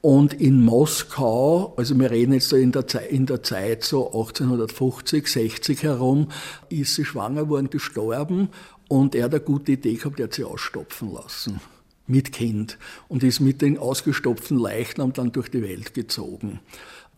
Und 0.00 0.34
in 0.34 0.64
Moskau, 0.64 1.74
also 1.76 1.98
wir 1.98 2.10
reden 2.10 2.32
jetzt 2.32 2.48
so 2.48 2.56
in 2.56 2.72
der, 2.72 2.88
Zeit, 2.88 3.10
in 3.10 3.26
der 3.26 3.42
Zeit 3.42 3.84
so 3.84 4.06
1850, 4.06 5.28
60 5.28 5.82
herum, 5.84 6.28
ist 6.68 6.96
sie 6.96 7.04
schwanger 7.04 7.48
worden, 7.48 7.70
gestorben. 7.70 8.48
Und 8.88 9.14
er 9.14 9.24
hat 9.24 9.34
eine 9.34 9.40
gute 9.40 9.72
Idee 9.72 9.94
gehabt, 9.94 10.18
er 10.18 10.24
hat 10.24 10.34
sie 10.34 10.44
ausstopfen 10.44 11.12
lassen. 11.12 11.60
Mit 12.08 12.32
Kind. 12.32 12.78
Und 13.08 13.22
ist 13.22 13.38
mit 13.38 13.62
den 13.62 13.78
ausgestopften 13.78 14.58
Leichnam 14.58 15.12
dann 15.12 15.30
durch 15.30 15.50
die 15.50 15.62
Welt 15.62 15.94
gezogen. 15.94 16.58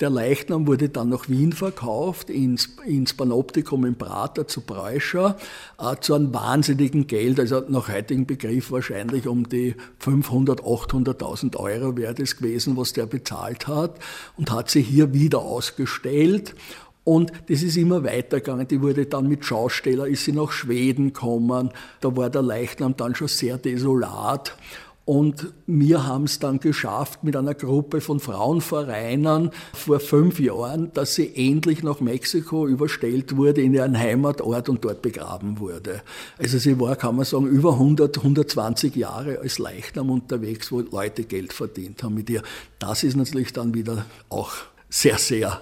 Der 0.01 0.11
Leichnam 0.11 0.67
wurde 0.67 0.89
dann 0.89 1.11
nach 1.11 1.29
Wien 1.29 1.53
verkauft, 1.53 2.29
ins, 2.29 2.71
ins 2.85 3.15
Panoptikum 3.15 3.85
in 3.85 3.95
Prater 3.95 4.49
zu 4.49 4.61
Preuscher, 4.61 5.37
äh, 5.79 5.95
zu 6.01 6.15
einem 6.15 6.35
wahnsinnigen 6.35 7.07
Geld, 7.07 7.39
also 7.39 7.63
nach 7.69 7.89
heutigem 7.89 8.27
Begriff 8.27 8.73
wahrscheinlich 8.73 9.29
um 9.29 9.49
die 9.49 9.77
500, 10.01 10.63
800.000 10.63 11.57
Euro 11.57 11.97
wäre 11.97 12.13
das 12.13 12.37
gewesen, 12.37 12.77
was 12.77 12.93
der 12.93 13.07
bezahlt 13.07 13.69
hat 13.69 14.01
und 14.37 14.51
hat 14.51 14.69
sie 14.69 14.83
hier 14.83 15.13
wieder 15.13 15.39
ausgestellt. 15.39 16.57
Und 17.05 17.33
das 17.49 17.63
ist 17.63 17.77
immer 17.77 18.03
weitergegangen. 18.03 18.67
Die 18.67 18.81
wurde 18.81 19.07
dann 19.07 19.29
mit 19.29 19.45
Schausteller, 19.45 20.09
ist 20.09 20.25
sie 20.25 20.33
nach 20.33 20.51
Schweden 20.51 21.13
gekommen. 21.13 21.71
Da 22.01 22.17
war 22.17 22.31
der 22.31 22.43
Leichnam 22.43 22.97
dann 22.97 23.15
schon 23.15 23.29
sehr 23.29 23.59
desolat. 23.59 24.57
Und 25.07 25.53
wir 25.67 26.07
haben 26.07 26.25
es 26.25 26.39
dann 26.39 26.61
geschafft 26.61 27.25
mit 27.25 27.37
einer 27.37 27.53
Gruppe 27.53 28.01
von 28.01 28.21
Frauenvereinen 28.21 29.51
vor 29.75 30.01
fünf 30.01 30.41
Jahren, 30.41 30.93
dass 30.95 31.15
sie 31.15 31.31
endlich 31.37 31.83
nach 31.83 32.01
Mexiko 32.01 32.67
überstellt 32.67 33.37
wurde 33.37 33.61
in 33.61 33.75
ihren 33.75 33.99
Heimatort 33.99 34.71
und 34.71 34.83
dort 34.83 35.03
begraben 35.03 35.59
wurde. 35.59 36.03
Also 36.39 36.57
sie 36.57 36.81
war, 36.81 36.97
kann 36.97 37.17
man 37.17 37.27
sagen, 37.27 37.47
über 37.47 37.75
100, 37.75 38.17
120 38.17 38.97
Jahre 38.97 39.41
als 39.41 39.59
Leichnam 39.59 40.09
unterwegs, 40.09 40.73
wo 40.73 40.81
Leute 40.81 41.25
Geld 41.25 41.53
verdient 41.53 42.03
haben 42.03 42.15
mit 42.15 42.31
ihr. 42.31 42.43
Das 42.79 43.05
ist 43.05 43.17
natürlich 43.17 43.53
dann 43.53 43.75
wieder 43.75 44.07
auch 44.31 44.53
sehr, 44.89 45.19
sehr 45.19 45.61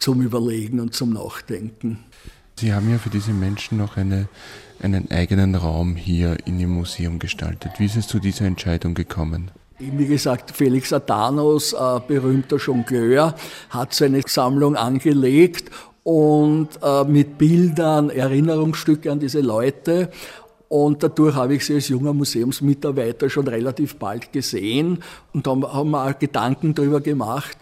zum 0.00 0.20
Überlegen 0.20 0.80
und 0.80 0.94
zum 0.94 1.12
Nachdenken. 1.12 2.00
Sie 2.58 2.72
haben 2.72 2.90
ja 2.90 2.98
für 2.98 3.10
diese 3.10 3.32
Menschen 3.32 3.78
noch 3.78 3.96
eine, 3.96 4.28
einen 4.84 5.10
eigenen 5.10 5.54
Raum 5.54 5.96
hier 5.96 6.36
in 6.46 6.60
Ihrem 6.60 6.74
Museum 6.74 7.18
gestaltet. 7.18 7.72
Wie 7.78 7.86
ist 7.86 7.96
es 7.96 8.06
zu 8.06 8.18
dieser 8.18 8.44
Entscheidung 8.44 8.94
gekommen? 8.94 9.50
Wie 9.78 10.06
gesagt, 10.06 10.52
Felix 10.52 10.92
Adanos, 10.92 11.72
äh, 11.72 12.00
berühmter 12.06 12.58
Jongleur, 12.58 13.34
hat 13.70 13.92
seine 13.92 14.22
Sammlung 14.24 14.76
angelegt 14.76 15.70
und 16.04 16.68
äh, 16.82 17.04
mit 17.04 17.38
Bildern, 17.38 18.10
Erinnerungsstücke 18.10 19.10
an 19.10 19.18
diese 19.18 19.40
Leute. 19.40 20.10
Und 20.68 21.02
dadurch 21.02 21.34
habe 21.34 21.54
ich 21.54 21.64
sie 21.66 21.74
als 21.74 21.88
junger 21.88 22.12
Museumsmitarbeiter 22.12 23.28
schon 23.30 23.48
relativ 23.48 23.96
bald 23.96 24.32
gesehen 24.32 25.02
und 25.32 25.46
haben, 25.46 25.64
haben 25.64 25.94
auch 25.94 26.18
Gedanken 26.18 26.74
darüber 26.74 27.00
gemacht. 27.00 27.56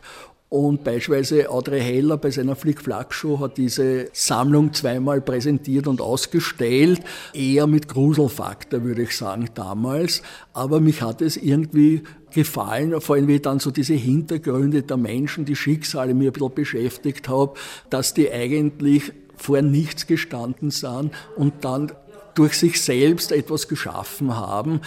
Und 0.52 0.84
beispielsweise 0.84 1.48
Audrey 1.48 1.80
Heller 1.80 2.18
bei 2.18 2.30
seiner 2.30 2.54
Flick-Flack-Show 2.54 3.40
hat 3.40 3.56
diese 3.56 4.10
Sammlung 4.12 4.74
zweimal 4.74 5.22
präsentiert 5.22 5.86
und 5.86 6.02
ausgestellt. 6.02 7.00
Eher 7.32 7.66
mit 7.66 7.88
Gruselfaktor, 7.88 8.84
würde 8.84 9.04
ich 9.04 9.16
sagen, 9.16 9.48
damals. 9.54 10.20
Aber 10.52 10.78
mich 10.78 11.00
hat 11.00 11.22
es 11.22 11.38
irgendwie 11.38 12.02
gefallen, 12.34 13.00
vor 13.00 13.16
allem 13.16 13.28
wie 13.28 13.36
ich 13.36 13.42
dann 13.42 13.60
so 13.60 13.70
diese 13.70 13.94
Hintergründe 13.94 14.82
der 14.82 14.98
Menschen, 14.98 15.46
die 15.46 15.56
Schicksale 15.56 16.12
mir 16.12 16.28
ein 16.28 16.32
bisschen 16.34 16.54
beschäftigt 16.54 17.30
habe, 17.30 17.54
dass 17.88 18.12
die 18.12 18.30
eigentlich 18.30 19.10
vor 19.38 19.62
nichts 19.62 20.06
gestanden 20.06 20.70
sind 20.70 21.12
und 21.34 21.64
dann 21.64 21.92
durch 22.34 22.54
sich 22.54 22.80
selbst 22.80 23.32
etwas 23.32 23.68
geschaffen 23.68 24.36
haben, 24.36 24.80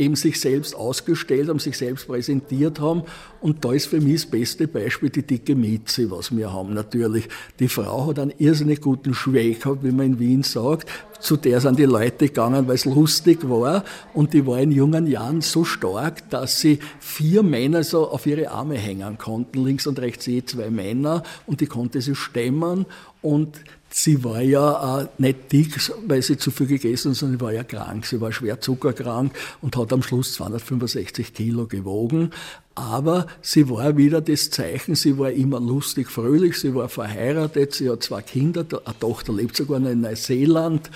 eben 0.00 0.16
sich 0.16 0.40
selbst 0.40 0.74
ausgestellt 0.74 1.48
haben, 1.48 1.58
sich 1.58 1.76
selbst 1.76 2.06
präsentiert 2.06 2.80
haben. 2.80 3.02
Und 3.40 3.64
da 3.64 3.72
ist 3.72 3.86
für 3.86 4.00
mich 4.00 4.22
das 4.22 4.30
beste 4.30 4.66
Beispiel 4.66 5.10
die 5.10 5.22
dicke 5.22 5.54
Mieze, 5.54 6.10
was 6.10 6.34
wir 6.34 6.52
haben 6.52 6.74
natürlich. 6.74 7.28
Die 7.58 7.68
Frau 7.68 8.08
hat 8.08 8.18
einen 8.18 8.32
irrsinnig 8.38 8.80
guten 8.80 9.12
gehabt, 9.12 9.84
wie 9.84 9.92
man 9.92 10.06
in 10.06 10.18
Wien 10.18 10.42
sagt. 10.42 10.88
Zu 11.20 11.36
der 11.36 11.60
sind 11.60 11.78
die 11.78 11.84
Leute 11.84 12.28
gegangen, 12.28 12.66
weil 12.66 12.76
es 12.76 12.86
lustig 12.86 13.46
war. 13.48 13.84
Und 14.14 14.32
die 14.32 14.46
war 14.46 14.58
in 14.58 14.72
jungen 14.72 15.06
Jahren 15.06 15.42
so 15.42 15.64
stark, 15.64 16.30
dass 16.30 16.60
sie 16.60 16.78
vier 16.98 17.42
Männer 17.42 17.84
so 17.84 18.08
auf 18.08 18.26
ihre 18.26 18.50
Arme 18.50 18.76
hängen 18.76 19.18
konnten. 19.18 19.64
Links 19.64 19.86
und 19.86 19.98
rechts 19.98 20.26
je 20.26 20.42
zwei 20.44 20.70
Männer. 20.70 21.22
Und 21.46 21.60
die 21.60 21.66
konnte 21.66 22.00
sie 22.00 22.14
stemmen. 22.14 22.86
Und 23.20 23.60
Sie 23.92 24.22
war 24.22 24.40
ja 24.40 25.00
äh, 25.00 25.06
nicht 25.18 25.50
dick, 25.50 25.92
weil 26.06 26.22
sie 26.22 26.38
zu 26.38 26.52
viel 26.52 26.68
gegessen 26.68 27.10
hat, 27.10 27.18
sondern 27.18 27.38
sie 27.38 27.44
war 27.44 27.52
ja 27.52 27.64
krank. 27.64 28.06
Sie 28.06 28.20
war 28.20 28.32
schwer 28.32 28.60
zuckerkrank 28.60 29.32
und 29.62 29.76
hat 29.76 29.92
am 29.92 30.02
Schluss 30.02 30.34
265 30.34 31.34
Kilo 31.34 31.66
gewogen. 31.66 32.30
Aber 32.76 33.26
sie 33.42 33.68
war 33.68 33.96
wieder 33.96 34.20
das 34.20 34.50
Zeichen, 34.50 34.94
sie 34.94 35.18
war 35.18 35.32
immer 35.32 35.60
lustig, 35.60 36.08
fröhlich, 36.08 36.58
sie 36.58 36.74
war 36.74 36.88
verheiratet, 36.88 37.74
sie 37.74 37.90
hat 37.90 38.04
zwei 38.04 38.22
Kinder, 38.22 38.64
eine 38.84 38.98
Tochter 38.98 39.32
lebt 39.32 39.56
sogar 39.56 39.80
noch 39.80 39.90
in 39.90 40.00
Neuseeland 40.02 40.88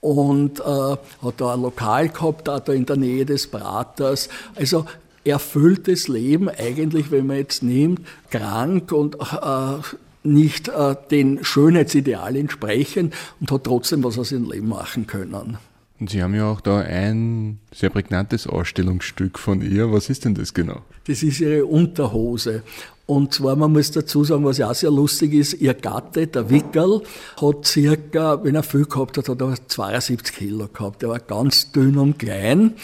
und 0.00 0.60
äh, 0.60 0.62
hat 0.62 1.34
da 1.38 1.54
ein 1.54 1.62
Lokal 1.62 2.10
gehabt, 2.10 2.46
da 2.46 2.58
in 2.58 2.84
der 2.84 2.96
Nähe 2.96 3.24
des 3.24 3.46
Praters. 3.46 4.28
Also 4.54 4.84
erfülltes 5.24 6.08
Leben 6.08 6.50
eigentlich, 6.50 7.10
wenn 7.10 7.26
man 7.26 7.38
jetzt 7.38 7.62
nimmt, 7.62 8.02
krank 8.30 8.92
und 8.92 9.16
äh, 9.16 9.78
nicht 10.24 10.68
äh, 10.68 10.96
den 11.10 11.44
Schönheitsidealen 11.44 12.36
entsprechen 12.36 13.12
und 13.40 13.50
hat 13.50 13.64
trotzdem 13.64 14.02
was 14.02 14.18
aus 14.18 14.32
ihrem 14.32 14.50
Leben 14.50 14.68
machen 14.68 15.06
können. 15.06 15.58
Und 16.00 16.10
Sie 16.10 16.22
haben 16.22 16.34
ja 16.34 16.50
auch 16.50 16.60
da 16.60 16.80
ein 16.80 17.60
sehr 17.72 17.88
prägnantes 17.88 18.46
Ausstellungsstück 18.46 19.38
von 19.38 19.62
ihr. 19.62 19.92
Was 19.92 20.10
ist 20.10 20.24
denn 20.24 20.34
das 20.34 20.52
genau? 20.52 20.80
Das 21.06 21.22
ist 21.22 21.40
ihre 21.40 21.66
Unterhose. 21.66 22.62
Und 23.06 23.34
zwar, 23.34 23.54
man 23.54 23.72
muss 23.72 23.90
dazu 23.90 24.24
sagen, 24.24 24.44
was 24.44 24.58
ja 24.58 24.70
auch 24.70 24.74
sehr 24.74 24.90
lustig 24.90 25.34
ist, 25.34 25.54
ihr 25.54 25.74
Gatte, 25.74 26.26
der 26.26 26.48
Wickerl, 26.48 27.02
hat 27.40 27.66
circa, 27.66 28.42
wenn 28.42 28.54
er 28.54 28.62
viel 28.62 28.86
gehabt 28.86 29.18
hat, 29.18 29.28
hat 29.28 29.40
er 29.40 29.54
72 29.68 30.34
Kilo 30.34 30.68
gehabt. 30.72 31.02
Er 31.02 31.10
war 31.10 31.18
ganz 31.18 31.70
dünn 31.70 31.98
und 31.98 32.18
klein. 32.18 32.74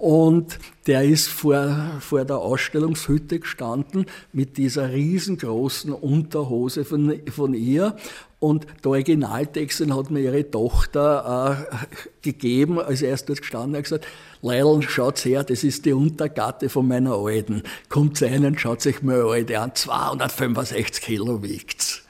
Und 0.00 0.58
der 0.86 1.04
ist 1.04 1.28
vor, 1.28 1.98
vor 2.00 2.24
der 2.24 2.38
Ausstellungshütte 2.38 3.38
gestanden 3.38 4.06
mit 4.32 4.56
dieser 4.56 4.94
riesengroßen 4.94 5.92
Unterhose 5.92 6.86
von, 6.86 7.20
von 7.30 7.52
ihr. 7.52 7.94
Und 8.38 8.66
der 8.82 8.92
Originaltext 8.92 9.86
hat 9.90 10.10
mir 10.10 10.20
ihre 10.20 10.50
Tochter 10.50 11.68
äh, 11.70 11.86
gegeben, 12.22 12.78
als 12.78 13.02
er 13.02 13.10
erst 13.10 13.28
dort 13.28 13.42
gestanden 13.42 13.76
hat, 13.76 13.84
gesagt, 13.84 14.06
Leil, 14.40 14.80
schaut 14.80 15.22
her, 15.26 15.44
das 15.44 15.64
ist 15.64 15.84
die 15.84 15.92
Untergatte 15.92 16.70
von 16.70 16.88
meiner 16.88 17.16
Alten. 17.16 17.62
Kommt 17.90 18.22
rein 18.22 18.46
und 18.46 18.58
schaut 18.58 18.80
sich 18.80 19.02
meine 19.02 19.24
Alte 19.24 19.60
an, 19.60 19.74
265 19.74 21.02
Kilo 21.02 21.42
wiegt's. 21.42 22.04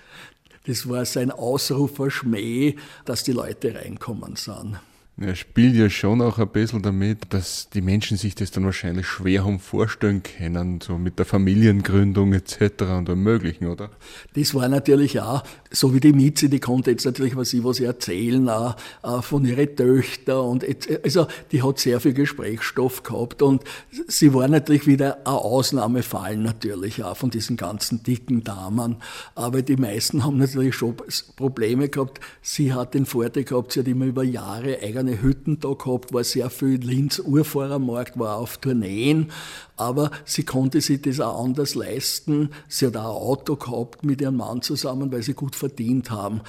Das 0.64 0.88
war 0.88 1.04
sein 1.06 1.32
Ausruferschmäh, 1.32 2.76
dass 3.04 3.24
die 3.24 3.32
Leute 3.32 3.74
reinkommen 3.74 4.36
sind. 4.36 4.78
Er 5.22 5.34
spielt 5.34 5.76
ja 5.76 5.90
schon 5.90 6.22
auch 6.22 6.38
ein 6.38 6.48
bisschen 6.48 6.80
damit, 6.80 7.34
dass 7.34 7.68
die 7.68 7.82
Menschen 7.82 8.16
sich 8.16 8.34
das 8.34 8.52
dann 8.52 8.64
wahrscheinlich 8.64 9.06
schwer 9.06 9.44
haben 9.44 9.58
vorstellen 9.58 10.22
können, 10.22 10.80
so 10.80 10.96
mit 10.96 11.18
der 11.18 11.26
Familiengründung 11.26 12.32
etc. 12.32 12.80
und 12.80 13.10
allem 13.10 13.22
Möglichen, 13.22 13.66
oder? 13.66 13.90
Das 14.34 14.54
war 14.54 14.66
natürlich 14.68 15.20
auch, 15.20 15.42
so 15.70 15.92
wie 15.92 16.00
die 16.00 16.14
Mieze, 16.14 16.48
die 16.48 16.58
konnte 16.58 16.90
jetzt 16.90 17.04
natürlich 17.04 17.36
was 17.36 17.50
sie 17.50 17.62
was 17.62 17.80
erzählen, 17.80 18.48
auch 18.48 18.76
von 19.20 19.44
ihren 19.44 19.76
Töchtern 19.76 20.40
und 20.40 20.64
also 21.04 21.26
die 21.52 21.62
hat 21.62 21.78
sehr 21.78 22.00
viel 22.00 22.14
Gesprächsstoff 22.14 23.02
gehabt 23.02 23.42
und 23.42 23.62
sie 24.08 24.32
war 24.32 24.48
natürlich 24.48 24.86
wieder 24.86 25.18
ein 25.18 25.34
Ausnahmefall 25.34 26.38
natürlich 26.38 27.04
auch 27.04 27.18
von 27.18 27.28
diesen 27.28 27.58
ganzen 27.58 28.02
dicken 28.02 28.42
Damen, 28.42 28.96
aber 29.34 29.60
die 29.60 29.76
meisten 29.76 30.24
haben 30.24 30.38
natürlich 30.38 30.74
schon 30.74 30.94
Probleme 31.36 31.90
gehabt. 31.90 32.20
Sie 32.40 32.72
hat 32.72 32.94
den 32.94 33.04
Vorteil 33.04 33.44
gehabt, 33.44 33.72
sie 33.72 33.80
hat 33.80 33.88
immer 33.88 34.06
über 34.06 34.24
Jahre 34.24 34.78
eigene 34.82 35.09
kleine 35.10 35.22
Hütten 35.22 35.60
da 35.60 35.72
gehabt, 35.72 36.12
war 36.12 36.24
sehr 36.24 36.50
viel 36.50 36.80
Linz 36.80 37.18
Urfahrermarkt, 37.18 38.18
war 38.18 38.36
auf 38.36 38.58
Tourneen, 38.58 39.30
aber 39.76 40.10
sie 40.24 40.44
konnte 40.44 40.80
sich 40.80 41.02
das 41.02 41.20
auch 41.20 41.44
anders 41.44 41.74
leisten. 41.74 42.50
Sie 42.68 42.86
hat 42.86 42.96
auch 42.96 43.16
ein 43.16 43.28
Auto 43.28 43.56
gehabt 43.56 44.04
mit 44.04 44.20
ihrem 44.20 44.36
Mann 44.36 44.62
zusammen, 44.62 45.10
weil 45.12 45.22
sie 45.22 45.34
gut 45.34 45.56
verdient 45.56 46.10
haben. 46.10 46.40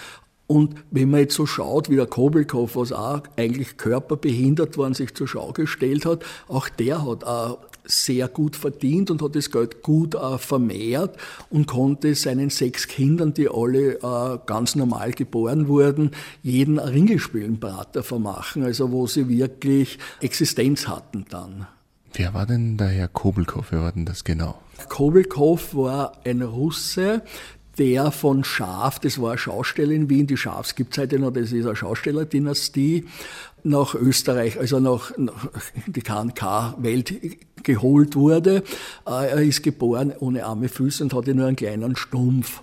Und 0.48 0.76
wenn 0.92 1.10
man 1.10 1.22
jetzt 1.22 1.36
so 1.36 1.46
schaut, 1.46 1.90
wie 1.90 1.96
der 1.96 2.08
Kobelkow, 2.08 2.76
was 2.76 2.92
auch 2.92 3.22
eigentlich 3.38 3.78
körperbehindert 3.78 4.78
war, 4.78 4.94
sich 4.94 5.16
zur 5.16 5.28
Schau 5.28 5.54
gestellt 5.54 6.06
hat, 6.06 6.26
auch 6.50 6.68
der 6.68 7.06
hat 7.06 7.24
auch 7.24 7.60
sehr 7.84 8.28
gut 8.28 8.56
verdient 8.56 9.12
und 9.12 9.22
hat 9.22 9.36
das 9.36 9.52
Geld 9.52 9.82
gut 9.82 10.16
äh, 10.16 10.38
vermehrt 10.38 11.18
und 11.50 11.68
konnte 11.68 12.16
seinen 12.16 12.50
sechs 12.50 12.88
Kindern, 12.88 13.34
die 13.34 13.50
alle 13.50 13.96
äh, 13.96 14.40
ganz 14.46 14.76
normal 14.76 15.12
geboren 15.12 15.68
wurden, 15.68 16.12
jeden 16.44 16.80
Ringelspielenbrater 16.80 18.04
vermachen, 18.04 18.64
also 18.64 18.92
wo 18.92 19.08
sie 19.08 19.28
wirklich 19.30 20.00
Existenz 20.22 20.88
hatten 20.88 21.26
dann. 21.30 21.68
Wer 22.14 22.34
war 22.34 22.46
denn 22.46 22.78
der 22.78 22.90
Herr 22.90 23.08
Kobelkow? 23.08 23.66
Wer 23.70 23.82
war 23.82 23.92
denn 23.94 24.06
das 24.06 24.24
genau? 24.24 24.60
Kobelkow 24.90 25.74
war 25.74 26.14
ein 26.26 26.42
Russe, 26.42 27.22
der 27.78 28.12
von 28.12 28.44
Schaf, 28.44 29.00
das 29.00 29.22
war 29.22 29.32
eine 29.32 29.38
Schausteller 29.38 29.92
in 29.92 30.10
Wien, 30.10 30.28
die 30.28 30.38
Schafs 30.38 30.76
gibt 30.76 30.94
es 30.94 31.02
heute 31.02 31.20
noch, 31.20 31.32
das 31.32 31.52
ist 31.52 31.66
eine 31.66 31.76
Schaustellerdynastie, 31.76 33.06
nach 33.64 33.96
Österreich, 33.96 34.60
also 34.60 34.80
nach, 34.80 35.18
nach 35.18 35.48
die 35.88 36.02
KNK-Welt 36.02 37.14
geholt 37.64 38.16
wurde. 38.16 38.64
Äh, 39.06 39.30
er 39.30 39.42
ist 39.42 39.64
geboren 39.64 40.14
ohne 40.20 40.46
arme 40.46 40.68
Füße 40.68 41.04
und 41.04 41.14
hatte 41.14 41.36
nur 41.36 41.48
einen 41.48 41.56
kleinen 41.56 41.96
Stumpf. 41.96 42.62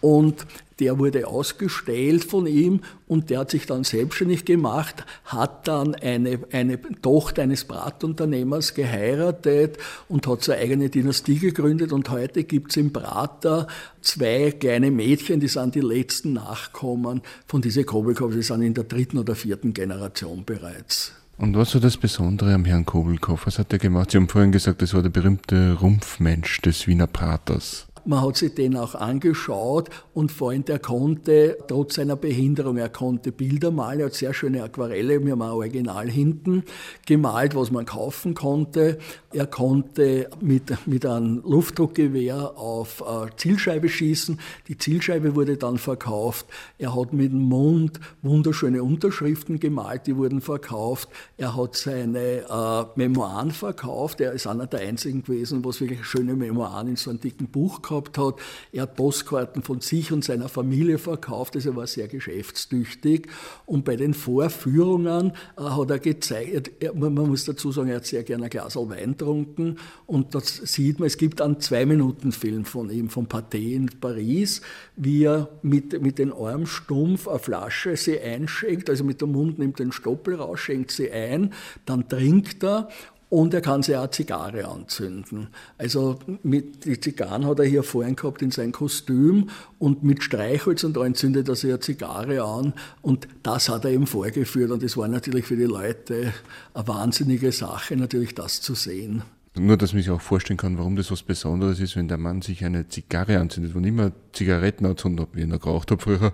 Und 0.00 0.46
der 0.80 0.98
wurde 0.98 1.26
ausgestellt 1.26 2.24
von 2.24 2.46
ihm 2.46 2.80
und 3.06 3.30
der 3.30 3.40
hat 3.40 3.50
sich 3.50 3.66
dann 3.66 3.84
selbstständig 3.84 4.44
gemacht, 4.44 5.04
hat 5.24 5.66
dann 5.66 5.94
eine, 5.94 6.40
eine 6.52 6.80
Tochter 7.02 7.42
eines 7.42 7.64
Bratunternehmers 7.64 8.74
geheiratet 8.74 9.78
und 10.08 10.26
hat 10.26 10.44
seine 10.44 10.60
eigene 10.60 10.90
Dynastie 10.90 11.38
gegründet 11.38 11.92
und 11.92 12.10
heute 12.10 12.44
gibt's 12.44 12.76
im 12.76 12.92
Prater 12.92 13.66
zwei 14.00 14.52
kleine 14.52 14.90
Mädchen, 14.90 15.40
die 15.40 15.48
sind 15.48 15.74
die 15.74 15.80
letzten 15.80 16.34
Nachkommen 16.34 17.22
von 17.46 17.60
diese 17.60 17.84
Kobelkow, 17.84 18.32
die 18.32 18.42
sind 18.42 18.62
in 18.62 18.74
der 18.74 18.84
dritten 18.84 19.18
oder 19.18 19.34
vierten 19.34 19.72
Generation 19.74 20.44
bereits. 20.44 21.12
Und 21.38 21.56
was 21.56 21.72
war 21.74 21.80
das 21.80 21.96
Besondere 21.96 22.52
am 22.52 22.64
Herrn 22.64 22.84
Kobelkow? 22.84 23.46
Was 23.46 23.60
hat 23.60 23.72
er 23.72 23.78
gemacht? 23.78 24.10
Sie 24.10 24.16
haben 24.16 24.28
vorhin 24.28 24.50
gesagt, 24.50 24.82
das 24.82 24.92
war 24.92 25.02
der 25.02 25.10
berühmte 25.10 25.74
Rumpfmensch 25.80 26.60
des 26.62 26.88
Wiener 26.88 27.06
Praters. 27.06 27.86
Man 28.08 28.22
hat 28.22 28.38
sich 28.38 28.54
den 28.54 28.74
auch 28.74 28.94
angeschaut 28.94 29.90
und 30.14 30.32
vor 30.32 30.52
allem 30.52 30.64
der 30.64 30.78
konnte, 30.78 31.58
trotz 31.68 31.96
seiner 31.96 32.16
Behinderung, 32.16 32.78
er 32.78 32.88
konnte 32.88 33.32
Bilder 33.32 33.70
malen, 33.70 34.00
er 34.00 34.06
hat 34.06 34.14
sehr 34.14 34.32
schöne 34.32 34.62
Aquarelle, 34.62 35.22
wir 35.22 35.32
haben 35.32 35.42
ein 35.42 35.50
Original 35.50 36.08
hinten 36.08 36.62
gemalt, 37.04 37.54
was 37.54 37.70
man 37.70 37.84
kaufen 37.84 38.32
konnte. 38.32 38.96
Er 39.30 39.46
konnte 39.46 40.30
mit, 40.40 40.74
mit 40.86 41.04
einem 41.04 41.42
Luftdruckgewehr 41.44 42.56
auf 42.56 43.02
äh, 43.02 43.28
Zielscheibe 43.36 43.90
schießen. 43.90 44.40
Die 44.68 44.78
Zielscheibe 44.78 45.34
wurde 45.34 45.58
dann 45.58 45.76
verkauft. 45.76 46.46
Er 46.78 46.96
hat 46.96 47.12
mit 47.12 47.30
dem 47.30 47.42
Mund 47.42 48.00
wunderschöne 48.22 48.82
Unterschriften 48.82 49.60
gemalt, 49.60 50.06
die 50.06 50.16
wurden 50.16 50.40
verkauft. 50.40 51.10
Er 51.36 51.54
hat 51.54 51.76
seine 51.76 52.46
äh, 52.48 52.84
Memoiren 52.96 53.50
verkauft. 53.50 54.22
Er 54.22 54.32
ist 54.32 54.46
einer 54.46 54.66
der 54.66 54.80
einzigen 54.80 55.24
gewesen, 55.24 55.62
was 55.62 55.82
wirklich 55.82 56.06
schöne 56.06 56.34
Memoiren 56.34 56.88
in 56.88 56.96
so 56.96 57.10
einem 57.10 57.20
dicken 57.20 57.48
Buch 57.48 57.82
gehabt 57.82 57.97
gehabt 58.00 58.18
hat. 58.18 58.34
Er 58.72 58.82
hat 58.82 58.96
Postkarten 58.96 59.62
von 59.62 59.80
sich 59.80 60.12
und 60.12 60.24
seiner 60.24 60.48
Familie 60.48 60.98
verkauft, 60.98 61.56
also 61.56 61.70
er 61.70 61.76
war 61.76 61.86
sehr 61.86 62.08
geschäftstüchtig. 62.08 63.28
Und 63.66 63.84
bei 63.84 63.96
den 63.96 64.14
Vorführungen 64.14 65.32
äh, 65.56 65.62
hat 65.62 65.90
er 65.90 65.98
gezeigt, 65.98 66.72
man 66.94 67.12
muss 67.14 67.44
dazu 67.44 67.72
sagen, 67.72 67.88
er 67.88 67.96
hat 67.96 68.06
sehr 68.06 68.22
gerne 68.22 68.44
ein 68.44 68.50
Glas 68.50 68.76
Wein 68.76 69.12
getrunken. 69.12 69.76
Und 70.06 70.34
das 70.34 70.56
sieht 70.56 70.98
man, 70.98 71.06
es 71.06 71.18
gibt 71.18 71.40
einen 71.40 71.60
Zwei-Minuten-Film 71.60 72.64
von 72.64 72.90
ihm, 72.90 73.08
von 73.10 73.26
Pathé 73.28 73.74
in 73.74 73.90
Paris, 74.00 74.60
wie 74.96 75.24
er 75.24 75.48
mit, 75.62 76.00
mit 76.00 76.18
den 76.18 76.32
Arm 76.32 76.66
stumpf 76.66 77.28
eine 77.28 77.38
Flasche 77.38 77.96
sie 77.96 78.20
einschenkt, 78.20 78.88
also 78.90 79.04
mit 79.04 79.20
dem 79.20 79.32
Mund 79.32 79.58
nimmt 79.58 79.78
den 79.78 79.92
Stoppel 79.92 80.36
raus, 80.36 80.60
schenkt 80.60 80.90
sie 80.90 81.10
ein, 81.10 81.52
dann 81.84 82.08
trinkt 82.08 82.64
er 82.64 82.88
und 83.30 83.52
er 83.52 83.60
kann 83.60 83.82
sich 83.82 83.96
auch 83.96 84.10
Zigarre 84.10 84.66
anzünden. 84.66 85.48
Also 85.76 86.18
mit 86.42 86.84
die 86.84 86.98
Zigarren 86.98 87.46
hat 87.46 87.58
er 87.58 87.66
hier 87.66 87.82
vorhin 87.82 88.16
gehabt 88.16 88.42
in 88.42 88.50
sein 88.50 88.72
Kostüm 88.72 89.50
und 89.78 90.02
mit 90.02 90.22
Streichholz 90.22 90.84
und 90.84 90.96
allem 90.96 91.14
zündet 91.14 91.48
er 91.48 91.56
sich 91.56 91.70
eine 91.70 91.80
Zigarre 91.80 92.42
an 92.42 92.72
und 93.02 93.28
das 93.42 93.68
hat 93.68 93.84
er 93.84 93.90
eben 93.90 94.06
vorgeführt 94.06 94.70
und 94.70 94.82
das 94.82 94.96
war 94.96 95.08
natürlich 95.08 95.44
für 95.44 95.56
die 95.56 95.64
Leute 95.64 96.32
eine 96.74 96.88
wahnsinnige 96.88 97.52
Sache, 97.52 97.96
natürlich 97.96 98.34
das 98.34 98.60
zu 98.60 98.74
sehen. 98.74 99.22
Nur, 99.56 99.76
dass 99.76 99.92
man 99.92 100.02
sich 100.02 100.10
auch 100.10 100.20
vorstellen 100.20 100.56
kann, 100.56 100.78
warum 100.78 100.94
das 100.94 101.10
was 101.10 101.22
Besonderes 101.22 101.80
ist, 101.80 101.96
wenn 101.96 102.06
der 102.06 102.18
Mann 102.18 102.42
sich 102.42 102.64
eine 102.64 102.88
Zigarre 102.88 103.38
anzündet. 103.40 103.74
Wenn 103.74 103.82
ich 103.82 103.88
immer 103.88 104.12
Zigaretten 104.32 104.86
anzündet 104.86 105.28
wie 105.32 105.40
ich 105.40 105.46
noch 105.46 105.60
geraucht 105.60 105.90
habe 105.90 106.00
früher, 106.00 106.32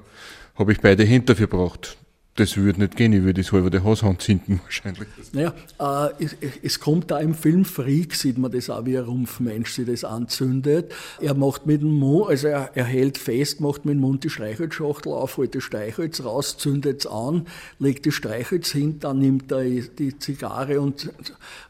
habe 0.57 0.73
ich 0.73 0.81
beide 0.81 1.05
Hände 1.05 1.27
dafür 1.27 1.47
braucht 1.47 1.97
das 2.37 2.57
würde 2.57 2.81
nicht 2.81 2.97
gehen, 2.97 3.13
ich 3.13 3.23
würde 3.23 3.41
das 3.41 3.53
halber 3.53 3.71
der 3.71 3.85
Haushand 3.85 4.21
zünden 4.21 4.61
wahrscheinlich. 4.65 5.07
Naja, 5.33 5.55
äh, 5.79 6.25
es, 6.25 6.37
es, 6.63 6.81
kommt 6.81 7.11
da 7.13 7.21
im 7.21 7.35
Film 7.35 7.65
Freak, 7.65 8.15
sieht 8.15 8.39
man 8.39 8.51
das 8.51 8.71
auch, 8.71 8.85
wie 8.87 8.99
ein 8.99 9.05
Rumpfmensch 9.05 9.73
sich 9.73 9.87
das 9.87 10.03
anzündet. 10.03 10.93
Er 11.21 11.35
macht 11.35 11.67
mit 11.67 11.83
dem 11.83 11.93
Mund, 11.93 12.29
also 12.29 12.49
er, 12.49 12.71
er 12.75 12.85
hält 12.85 13.19
fest, 13.19 13.61
macht 13.61 13.85
mit 13.85 13.95
dem 13.95 14.01
Mund 14.01 14.25
die 14.25 14.31
Streichholzschachtel 14.31 15.13
auf, 15.13 15.37
holt 15.37 15.55
das 15.55 15.63
Streichholz 15.63 16.25
raus, 16.25 16.59
zündet 16.59 17.01
es 17.01 17.07
an, 17.07 17.47
legt 17.79 18.05
das 18.07 18.15
Streichholz 18.15 18.73
hin, 18.73 18.99
dann 18.99 19.21
nimmt 19.21 19.53
er 19.53 19.63
die 19.65 20.19
Zigarre 20.19 20.81
und, 20.81 21.13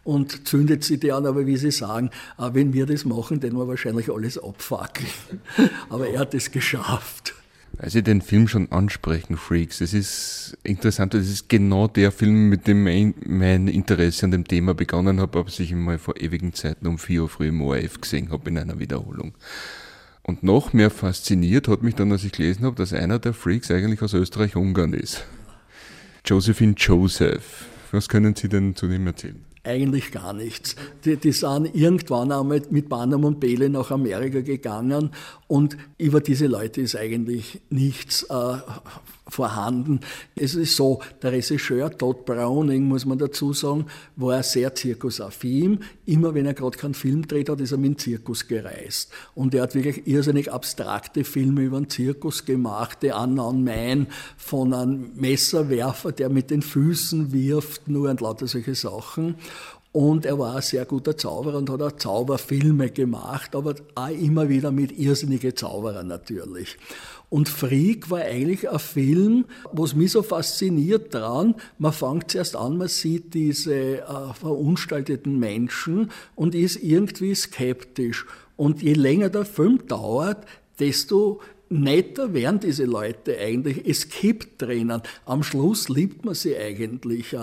und 0.02 0.48
zündet 0.48 0.82
sie 0.82 0.98
die 0.98 1.12
an. 1.12 1.26
Aber 1.26 1.46
wie 1.46 1.58
Sie 1.58 1.72
sagen, 1.72 2.08
äh, 2.38 2.50
wenn 2.54 2.72
wir 2.72 2.86
das 2.86 3.04
machen, 3.04 3.38
dann 3.40 3.52
wir 3.52 3.68
wahrscheinlich 3.68 4.10
alles 4.10 4.38
abfackeln. 4.38 5.10
Aber 5.90 6.08
er 6.08 6.20
hat 6.20 6.32
es 6.32 6.50
geschafft. 6.50 7.34
Sie 7.82 8.02
den 8.02 8.22
Film 8.22 8.48
schon 8.48 8.70
ansprechen, 8.72 9.36
Freaks, 9.36 9.80
es 9.80 9.94
ist 9.94 10.56
interessant, 10.62 11.14
es 11.14 11.30
ist 11.30 11.48
genau 11.48 11.88
der 11.88 12.12
Film, 12.12 12.48
mit 12.48 12.66
dem 12.66 12.84
mein 12.84 13.68
Interesse 13.68 14.26
an 14.26 14.30
dem 14.30 14.46
Thema 14.46 14.74
begonnen 14.74 15.20
habe, 15.20 15.40
als 15.40 15.58
ich 15.58 15.72
ihn 15.72 15.82
mal 15.82 15.98
vor 15.98 16.20
ewigen 16.20 16.52
Zeiten 16.54 16.86
um 16.86 16.98
4 16.98 17.22
Uhr 17.22 17.28
früh 17.28 17.48
im 17.48 17.60
ORF 17.60 18.00
gesehen 18.00 18.30
habe 18.30 18.48
in 18.50 18.58
einer 18.58 18.78
Wiederholung. 18.78 19.34
Und 20.22 20.42
noch 20.42 20.72
mehr 20.72 20.90
fasziniert 20.90 21.68
hat 21.68 21.82
mich 21.82 21.94
dann, 21.94 22.10
als 22.12 22.24
ich 22.24 22.32
gelesen 22.32 22.64
habe, 22.64 22.76
dass 22.76 22.92
einer 22.92 23.18
der 23.18 23.34
Freaks 23.34 23.70
eigentlich 23.70 24.00
aus 24.00 24.14
Österreich-Ungarn 24.14 24.94
ist. 24.94 25.24
Josephine 26.24 26.74
Joseph. 26.78 27.66
Was 27.92 28.08
können 28.08 28.34
Sie 28.34 28.48
denn 28.48 28.74
zu 28.74 28.88
dem 28.88 29.06
erzählen? 29.06 29.44
Eigentlich 29.64 30.12
gar 30.12 30.32
nichts. 30.32 30.76
Die, 31.04 31.16
die 31.16 31.32
sind 31.32 31.74
irgendwann 31.74 32.30
einmal 32.30 32.62
mit 32.70 32.88
Banam 32.88 33.24
und 33.24 33.40
Bele 33.40 33.68
nach 33.70 33.90
Amerika 33.90 34.40
gegangen 34.40 35.10
und 35.48 35.76
über 35.98 36.20
diese 36.20 36.46
Leute 36.46 36.80
ist 36.80 36.96
eigentlich 36.96 37.60
nichts 37.70 38.24
äh, 38.24 38.56
vorhanden. 39.28 40.00
Es 40.36 40.54
ist 40.54 40.76
so, 40.76 41.00
der 41.22 41.32
Regisseur 41.32 41.90
Todd 41.90 42.24
Browning, 42.24 42.84
muss 42.84 43.06
man 43.06 43.18
dazu 43.18 43.52
sagen, 43.52 43.86
war 44.16 44.42
sehr 44.42 44.74
zirkusaffin. 44.74 45.80
Immer 46.06 46.34
wenn 46.34 46.46
er 46.46 46.54
gerade 46.54 46.76
keinen 46.76 46.94
Film 46.94 47.26
dreht 47.26 47.48
hat, 47.48 47.60
ist 47.60 47.72
er 47.72 47.78
mit 47.78 47.92
dem 47.92 47.98
Zirkus 47.98 48.46
gereist. 48.46 49.10
Und 49.34 49.54
er 49.54 49.62
hat 49.62 49.74
wirklich 49.74 50.06
irrsinnig 50.06 50.52
abstrakte 50.52 51.24
Filme 51.24 51.62
über 51.62 51.80
den 51.80 51.88
Zirkus 51.88 52.44
gemacht. 52.44 52.98
The 53.00 53.12
Unknown 53.12 53.64
Man 53.64 54.08
von 54.36 54.74
einem 54.74 55.10
Messerwerfer, 55.14 56.12
der 56.12 56.28
mit 56.28 56.50
den 56.50 56.62
Füßen 56.62 57.32
wirft, 57.32 57.88
nur 57.88 58.10
und 58.10 58.20
lauter 58.20 58.46
solche 58.46 58.74
Sachen. 58.74 59.36
Und 59.94 60.26
er 60.26 60.40
war 60.40 60.56
ein 60.56 60.62
sehr 60.62 60.84
guter 60.86 61.16
Zauberer 61.16 61.56
und 61.56 61.70
hat 61.70 61.80
auch 61.80 61.92
Zauberfilme 61.92 62.90
gemacht, 62.90 63.54
aber 63.54 63.76
auch 63.94 64.08
immer 64.08 64.48
wieder 64.48 64.72
mit 64.72 64.98
irrsinnigen 64.98 65.54
Zauberern 65.54 66.08
natürlich. 66.08 66.78
Und 67.30 67.48
Freak 67.48 68.10
war 68.10 68.22
eigentlich 68.22 68.68
ein 68.68 68.80
Film, 68.80 69.44
was 69.70 69.94
mich 69.94 70.10
so 70.10 70.24
fasziniert 70.24 71.14
dran, 71.14 71.54
man 71.78 71.92
fängt 71.92 72.32
zuerst 72.32 72.56
an, 72.56 72.76
man 72.76 72.88
sieht 72.88 73.34
diese 73.34 74.00
äh, 74.00 74.34
verunstalteten 74.34 75.38
Menschen 75.38 76.10
und 76.34 76.56
ist 76.56 76.82
irgendwie 76.82 77.32
skeptisch. 77.36 78.26
Und 78.56 78.82
je 78.82 78.94
länger 78.94 79.28
der 79.28 79.44
Film 79.44 79.86
dauert, 79.86 80.44
desto 80.80 81.40
netter 81.74 82.32
werden 82.32 82.60
diese 82.60 82.84
Leute 82.84 83.36
eigentlich. 83.38 83.86
Es 83.86 84.08
kippt 84.08 84.62
drinnen. 84.62 85.02
Am 85.26 85.42
Schluss 85.42 85.88
liebt 85.88 86.24
man 86.24 86.34
sie 86.34 86.56
eigentlich. 86.56 87.36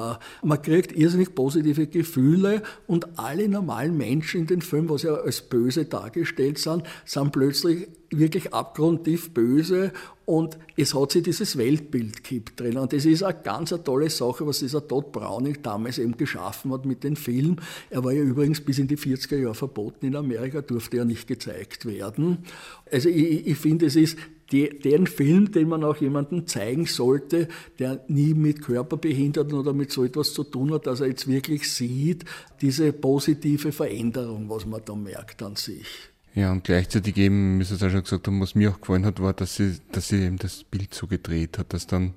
Man 0.43 0.61
kriegt 0.61 0.93
irrsinnig 0.93 1.35
positive 1.35 1.87
Gefühle 1.87 2.63
und 2.87 3.19
alle 3.19 3.47
normalen 3.49 3.97
Menschen 3.97 4.41
in 4.41 4.47
den 4.47 4.61
Film, 4.61 4.89
was 4.89 5.03
ja 5.03 5.15
als 5.15 5.41
böse 5.41 5.85
dargestellt 5.85 6.57
sind, 6.57 6.83
sind 7.05 7.31
plötzlich 7.31 7.87
wirklich 8.09 8.53
abgrundtief 8.53 9.33
böse 9.33 9.91
und 10.31 10.57
es 10.77 10.93
hat 10.93 11.11
sich 11.11 11.23
dieses 11.23 11.57
Weltbild 11.57 12.23
kippt 12.23 12.57
drin. 12.57 12.77
Und 12.77 12.93
das 12.93 13.03
ist 13.03 13.21
eine 13.21 13.37
ganz 13.43 13.73
eine 13.73 13.83
tolle 13.83 14.09
Sache, 14.09 14.47
was 14.47 14.59
dieser 14.59 14.87
Todd 14.87 15.11
Browning 15.11 15.57
damals 15.61 15.99
eben 15.99 16.15
geschaffen 16.15 16.71
hat 16.71 16.85
mit 16.85 17.03
dem 17.03 17.17
Film. 17.17 17.57
Er 17.89 18.01
war 18.05 18.13
ja 18.13 18.23
übrigens 18.23 18.61
bis 18.61 18.79
in 18.79 18.87
die 18.87 18.95
40er 18.95 19.35
Jahre 19.35 19.55
verboten 19.55 20.05
in 20.05 20.15
Amerika, 20.15 20.61
durfte 20.61 20.95
ja 20.95 21.03
nicht 21.03 21.27
gezeigt 21.27 21.85
werden. 21.85 22.45
Also 22.89 23.09
ich, 23.09 23.45
ich 23.45 23.57
finde, 23.57 23.87
es 23.87 23.97
ist 23.97 24.17
die, 24.53 24.69
den 24.69 25.05
Film, 25.05 25.51
den 25.51 25.67
man 25.67 25.83
auch 25.83 25.97
jemandem 25.97 26.47
zeigen 26.47 26.85
sollte, 26.85 27.49
der 27.79 28.01
nie 28.07 28.33
mit 28.33 28.61
Körperbehinderten 28.61 29.53
oder 29.53 29.73
mit 29.73 29.91
so 29.91 30.05
etwas 30.05 30.31
zu 30.33 30.45
tun 30.45 30.71
hat, 30.71 30.87
dass 30.87 31.01
er 31.01 31.07
jetzt 31.07 31.27
wirklich 31.27 31.69
sieht, 31.69 32.23
diese 32.61 32.93
positive 32.93 33.73
Veränderung, 33.73 34.47
was 34.47 34.65
man 34.65 34.79
da 34.85 34.95
merkt 34.95 35.43
an 35.43 35.57
sich. 35.57 36.10
Ja, 36.33 36.51
und 36.51 36.63
gleichzeitig 36.63 37.17
eben, 37.17 37.59
wie 37.59 37.63
Sie 37.63 37.73
es 37.75 37.83
auch 37.83 37.89
schon 37.89 38.03
gesagt 38.03 38.27
haben, 38.27 38.39
was 38.39 38.55
mir 38.55 38.71
auch 38.71 38.79
gefallen 38.79 39.05
hat, 39.05 39.21
war, 39.21 39.33
dass 39.33 39.55
sie, 39.55 39.77
dass 39.91 40.07
sie 40.07 40.23
eben 40.23 40.37
das 40.37 40.63
Bild 40.63 40.93
so 40.93 41.07
gedreht 41.07 41.57
hat, 41.57 41.73
dass 41.73 41.87
dann 41.87 42.13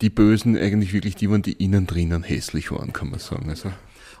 die 0.00 0.08
Bösen 0.08 0.56
eigentlich 0.56 0.92
wirklich 0.92 1.14
die 1.14 1.30
waren, 1.30 1.42
die 1.42 1.52
innen 1.52 1.86
drinnen 1.86 2.22
hässlich 2.22 2.70
waren, 2.70 2.92
kann 2.92 3.10
man 3.10 3.20
sagen. 3.20 3.50
Also 3.50 3.70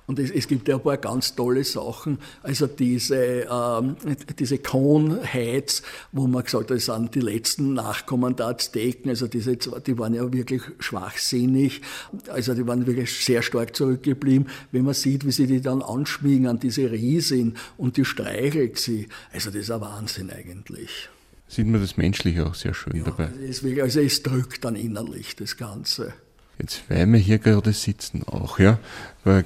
und 0.06 0.18
es, 0.18 0.30
es, 0.30 0.46
gibt 0.46 0.68
ja 0.68 0.76
ein 0.76 0.82
paar 0.82 0.98
ganz 0.98 1.34
tolle 1.34 1.64
Sachen. 1.64 2.18
Also 2.42 2.66
diese, 2.66 3.46
ähm, 3.50 3.96
diese 4.38 4.58
Cone-Heights, 4.58 5.82
wo 6.12 6.26
man 6.26 6.44
gesagt 6.44 6.70
hat, 6.70 6.76
das 6.76 6.86
sind 6.86 7.14
die 7.14 7.20
letzten 7.20 7.72
Nachkommen 7.72 8.36
der 8.36 8.48
Azteken. 8.48 9.08
Also 9.08 9.28
diese, 9.28 9.56
die 9.56 9.98
waren 9.98 10.12
ja 10.12 10.30
wirklich 10.30 10.62
schwachsinnig. 10.78 11.80
Also 12.28 12.54
die 12.54 12.66
waren 12.66 12.86
wirklich 12.86 13.24
sehr 13.24 13.40
stark 13.40 13.74
zurückgeblieben. 13.74 14.48
Wenn 14.72 14.84
man 14.84 14.94
sieht, 14.94 15.24
wie 15.24 15.32
sie 15.32 15.46
die 15.46 15.62
dann 15.62 15.80
anschmiegen 15.80 16.48
an 16.48 16.60
diese 16.60 16.90
Riesin 16.90 17.54
und 17.78 17.96
die 17.96 18.04
streichelt 18.04 18.78
sie. 18.78 19.08
Also 19.32 19.50
das 19.50 19.60
ist 19.60 19.70
ein 19.70 19.80
Wahnsinn 19.80 20.30
eigentlich. 20.30 21.08
Sieht 21.48 21.66
man 21.66 21.80
das 21.80 21.96
Menschliche 21.96 22.46
auch 22.46 22.54
sehr 22.54 22.74
schön 22.74 22.96
ja, 22.96 23.04
dabei. 23.04 23.30
Es 23.48 23.62
wirklich, 23.62 23.82
also 23.82 24.00
es 24.00 24.22
drückt 24.22 24.64
dann 24.64 24.76
innerlich 24.76 25.36
das 25.36 25.56
Ganze. 25.56 26.12
Jetzt, 26.58 26.82
weil 26.88 27.06
wir 27.12 27.18
hier 27.18 27.38
gerade 27.38 27.72
sitzen 27.72 28.22
auch, 28.24 28.58
ja, 28.58 28.78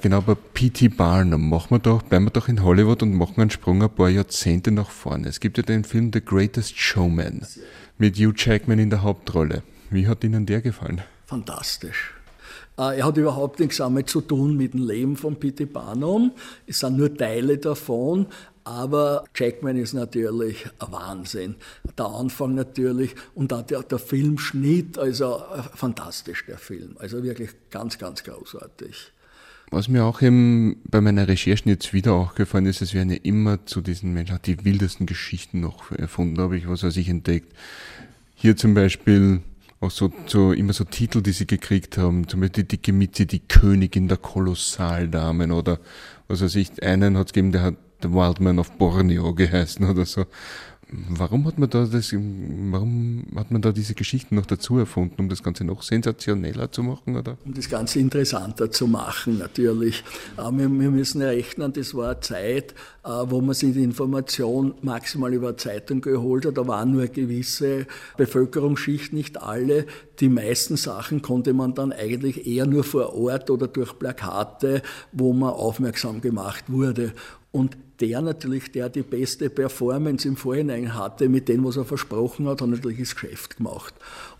genau 0.01 0.21
bei 0.21 0.35
P.T. 0.35 0.89
Barnum 0.89 1.49
machen 1.49 1.71
wir 1.71 1.79
doch, 1.79 2.03
bleiben 2.03 2.25
wir 2.25 2.31
doch 2.31 2.47
in 2.47 2.63
Hollywood 2.63 3.01
und 3.01 3.13
machen 3.13 3.41
einen 3.41 3.49
Sprung 3.49 3.81
ein 3.81 3.89
paar 3.89 4.09
Jahrzehnte 4.09 4.71
nach 4.71 4.91
vorne. 4.91 5.27
Es 5.27 5.39
gibt 5.39 5.57
ja 5.57 5.63
den 5.63 5.83
Film 5.83 6.11
The 6.13 6.23
Greatest 6.23 6.77
Showman 6.77 7.45
mit 7.97 8.17
Hugh 8.17 8.33
Jackman 8.35 8.77
in 8.77 8.91
der 8.91 9.01
Hauptrolle. 9.01 9.63
Wie 9.89 10.07
hat 10.07 10.23
Ihnen 10.23 10.45
der 10.45 10.61
gefallen? 10.61 11.01
Fantastisch. 11.25 12.13
Äh, 12.77 12.99
er 12.99 13.05
hat 13.05 13.17
überhaupt 13.17 13.59
nichts 13.59 13.77
damit 13.77 14.09
zu 14.09 14.21
tun 14.21 14.55
mit 14.55 14.73
dem 14.73 14.87
Leben 14.87 15.17
von 15.17 15.35
P.T. 15.35 15.65
Barnum. 15.65 16.31
Es 16.67 16.79
sind 16.79 16.97
nur 16.97 17.15
Teile 17.15 17.57
davon, 17.57 18.27
aber 18.69 19.23
Jackman 19.35 19.77
ist 19.77 19.93
natürlich 19.93 20.67
ein 20.77 20.91
Wahnsinn. 20.91 21.55
Der 21.97 22.05
Anfang 22.05 22.53
natürlich 22.53 23.15
und 23.33 23.51
auch 23.51 23.63
der, 23.63 23.81
der 23.81 23.97
Filmschnitt, 23.97 24.99
also 24.99 25.37
äh, 25.37 25.63
fantastisch 25.75 26.45
der 26.45 26.59
Film. 26.59 26.95
Also 26.99 27.23
wirklich 27.23 27.49
ganz, 27.71 27.97
ganz 27.97 28.23
großartig. 28.23 29.11
Was 29.71 29.87
mir 29.87 30.05
auch 30.05 30.21
eben 30.21 30.77
bei 30.83 31.01
meiner 31.01 31.27
Recherche 31.27 31.67
jetzt 31.67 31.93
wieder 31.93 32.13
aufgefallen 32.13 32.67
ist, 32.67 32.81
es 32.81 32.93
werden 32.93 33.09
ja 33.09 33.17
immer 33.23 33.65
zu 33.65 33.81
diesen 33.81 34.13
Menschen 34.13 34.37
die 34.45 34.63
wildesten 34.63 35.07
Geschichten 35.07 35.61
noch 35.61 35.91
erfunden, 35.91 36.39
habe 36.39 36.57
ich 36.57 36.67
was 36.67 36.83
weiß 36.83 36.97
ich 36.97 37.09
entdeckt. 37.09 37.51
Hier 38.35 38.55
zum 38.55 38.75
Beispiel 38.75 39.41
auch 39.79 39.91
so, 39.91 40.11
so 40.27 40.53
immer 40.53 40.73
so 40.73 40.83
Titel, 40.83 41.21
die 41.21 41.31
sie 41.31 41.47
gekriegt 41.47 41.97
haben, 41.97 42.27
zum 42.27 42.41
Beispiel 42.41 42.63
die 42.63 42.67
Dicke 42.67 42.93
Mitzi, 42.93 43.25
die 43.25 43.39
Königin 43.39 44.07
der 44.07 44.17
Kolossaldamen 44.17 45.51
oder 45.51 45.79
was 46.27 46.41
weiß 46.41 46.55
ich, 46.55 46.83
einen 46.83 47.17
hat 47.17 47.27
es 47.27 47.33
gegeben, 47.33 47.51
der 47.51 47.63
hat 47.63 47.75
The 48.01 48.11
Wild 48.11 48.39
Man 48.39 48.59
of 48.59 48.71
Borneo 48.77 49.33
geheißen 49.33 49.89
oder 49.89 50.05
so. 50.05 50.25
Warum 50.91 51.45
hat 51.45 51.59
man 51.59 51.69
da 51.69 51.85
das, 51.85 52.11
warum 52.13 53.23
hat 53.35 53.51
man 53.51 53.61
da 53.61 53.71
diese 53.71 53.93
Geschichten 53.93 54.33
noch 54.33 54.47
dazu 54.47 54.79
erfunden, 54.79 55.21
um 55.21 55.29
das 55.29 55.43
Ganze 55.43 55.63
noch 55.63 55.83
sensationeller 55.83 56.71
zu 56.71 56.81
machen, 56.81 57.15
oder? 57.15 57.37
Um 57.45 57.53
das 57.53 57.69
Ganze 57.69 57.99
interessanter 57.99 58.71
zu 58.71 58.87
machen, 58.87 59.37
natürlich. 59.37 60.03
Wir, 60.35 60.67
müssen 60.67 61.21
rechnen, 61.21 61.73
das 61.73 61.93
war 61.93 62.09
eine 62.09 62.19
Zeit, 62.21 62.73
äh, 63.03 63.09
wo 63.09 63.39
man 63.39 63.53
sich 63.53 63.73
die 63.73 63.83
Information 63.83 64.73
maximal 64.81 65.31
über 65.31 65.55
Zeitung 65.57 66.01
geholt 66.01 66.47
hat. 66.47 66.57
Da 66.57 66.65
waren 66.65 66.91
nur 66.91 67.05
gewisse 67.05 67.85
Bevölkerungsschichten, 68.17 69.15
nicht 69.15 69.39
alle. 69.39 69.85
Die 70.19 70.29
meisten 70.29 70.75
Sachen 70.75 71.21
konnte 71.21 71.53
man 71.53 71.75
dann 71.75 71.93
eigentlich 71.93 72.47
eher 72.47 72.65
nur 72.65 72.83
vor 72.83 73.13
Ort 73.13 73.51
oder 73.51 73.67
durch 73.67 73.97
Plakate, 73.99 74.81
wo 75.11 75.33
man 75.33 75.51
aufmerksam 75.51 76.19
gemacht 76.19 76.65
wurde. 76.67 77.13
Und 77.51 77.77
der 77.99 78.21
natürlich, 78.21 78.71
der 78.71 78.89
die 78.89 79.01
beste 79.01 79.49
Performance 79.49 80.27
im 80.27 80.37
Vorhinein 80.37 80.93
hatte, 80.93 81.27
mit 81.27 81.49
dem, 81.49 81.65
was 81.65 81.77
er 81.77 81.85
versprochen 81.85 82.47
hat, 82.47 82.61
hat 82.61 82.69
natürlich 82.69 82.99
das 82.99 83.15
Geschäft 83.15 83.57
gemacht. 83.57 83.93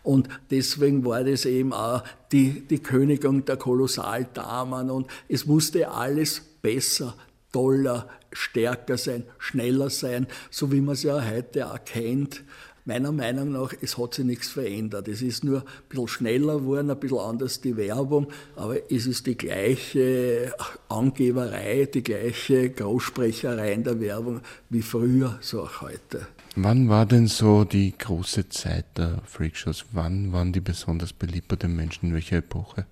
Und 0.04 0.30
deswegen 0.52 1.04
war 1.04 1.24
das 1.24 1.46
eben 1.46 1.74
auch 1.74 2.04
die, 2.32 2.62
die 2.62 2.80
Königin 2.80 3.44
der 3.46 3.58
Kolossaldamen 3.58 4.90
und 4.90 5.08
es 5.28 5.46
musste 5.46 5.90
alles 5.92 6.42
besser, 6.62 7.16
toller, 7.52 8.08
stärker 8.32 8.98
sein, 8.98 9.24
schneller 9.40 9.90
sein, 9.90 10.28
so 10.52 10.72
wie 10.72 10.82
man 10.82 10.94
es 10.94 11.04
ja 11.04 11.22
heute 11.30 11.72
auch 11.72 11.84
kennt. 11.84 12.44
Meiner 12.86 13.12
Meinung 13.12 13.52
nach, 13.52 13.74
es 13.82 13.98
hat 13.98 14.16
sich 14.16 14.26
nichts 14.26 14.48
verändert. 14.48 15.08
Es 15.08 15.22
ist 15.22 15.44
nur 15.44 15.60
ein 15.60 15.66
bisschen 15.90 16.08
schneller 16.08 16.60
geworden, 16.60 16.90
ein 16.90 17.00
bisschen 17.00 17.20
anders 17.20 17.62
die 17.62 17.78
Werbung, 17.78 18.28
aber 18.56 18.92
es 18.92 19.06
ist 19.06 19.28
die 19.28 19.38
gleiche 19.38 20.54
Angeberei, 20.88 21.86
die 21.86 22.04
gleiche 22.04 22.70
Großsprecherei 22.70 23.74
in 23.74 23.84
der 23.84 24.00
Werbung 24.00 24.42
wie 24.70 24.82
früher, 24.82 25.38
so 25.42 25.64
auch 25.64 25.82
heute. 25.82 26.28
Wann 26.56 26.90
war 26.90 27.06
denn 27.06 27.28
so 27.28 27.64
die 27.64 27.94
große 27.98 28.50
Zeit 28.50 28.86
der 28.98 29.22
Freakshows? 29.26 29.86
Wann 29.92 30.34
waren 30.34 30.52
die 30.52 30.62
besonders 30.62 31.14
beliebt 31.14 31.48
bei 31.48 31.56
den 31.56 31.76
Menschen? 31.76 32.08
In 32.08 32.14
welcher 32.14 32.38
Epoche? 32.38 32.86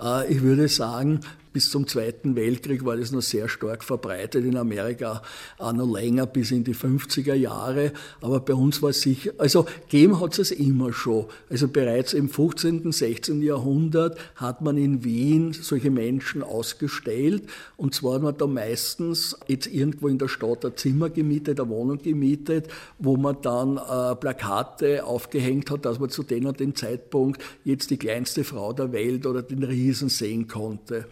Äh, 0.00 0.32
ich 0.32 0.42
würde 0.42 0.68
sagen, 0.68 1.20
bis 1.52 1.70
zum 1.70 1.86
Zweiten 1.86 2.36
Weltkrieg 2.36 2.84
war 2.84 2.96
das 2.96 3.10
noch 3.10 3.22
sehr 3.22 3.48
stark 3.48 3.82
verbreitet, 3.82 4.44
in 4.44 4.56
Amerika 4.56 5.22
auch 5.58 5.72
noch 5.72 5.92
länger, 5.92 6.26
bis 6.26 6.50
in 6.50 6.62
die 6.64 6.74
50er 6.74 7.34
Jahre. 7.34 7.92
Aber 8.20 8.40
bei 8.40 8.54
uns 8.54 8.82
war 8.82 8.90
es 8.90 9.00
sicher, 9.00 9.32
also 9.38 9.66
gegeben 9.88 10.20
hat 10.20 10.38
es 10.38 10.50
immer 10.52 10.92
schon. 10.92 11.26
Also 11.48 11.68
bereits 11.68 12.12
im 12.12 12.28
15., 12.28 12.92
16. 12.92 13.42
Jahrhundert 13.42 14.18
hat 14.36 14.60
man 14.62 14.76
in 14.76 15.02
Wien 15.04 15.52
solche 15.52 15.90
Menschen 15.90 16.42
ausgestellt. 16.42 17.42
Und 17.76 17.94
zwar 17.94 18.14
hat 18.14 18.22
man 18.22 18.36
da 18.36 18.46
meistens 18.46 19.36
jetzt 19.48 19.66
irgendwo 19.66 20.08
in 20.08 20.18
der 20.18 20.28
Stadt 20.28 20.64
ein 20.64 20.76
Zimmer 20.76 21.10
gemietet, 21.10 21.60
eine 21.60 21.68
Wohnung 21.68 21.98
gemietet, 21.98 22.68
wo 22.98 23.16
man 23.16 23.36
dann 23.42 23.76
äh, 23.76 24.14
Plakate 24.16 25.04
aufgehängt 25.04 25.70
hat, 25.70 25.84
dass 25.84 25.98
man 25.98 26.10
zu 26.10 26.22
dem 26.22 26.46
und 26.46 26.60
dem 26.60 26.74
Zeitpunkt 26.74 27.42
jetzt 27.64 27.90
die 27.90 27.96
kleinste 27.96 28.44
Frau 28.44 28.72
der 28.72 28.92
Welt 28.92 29.26
oder 29.26 29.42
den 29.42 29.64
Riesen 29.64 30.08
sehen 30.08 30.46
konnte. 30.46 31.06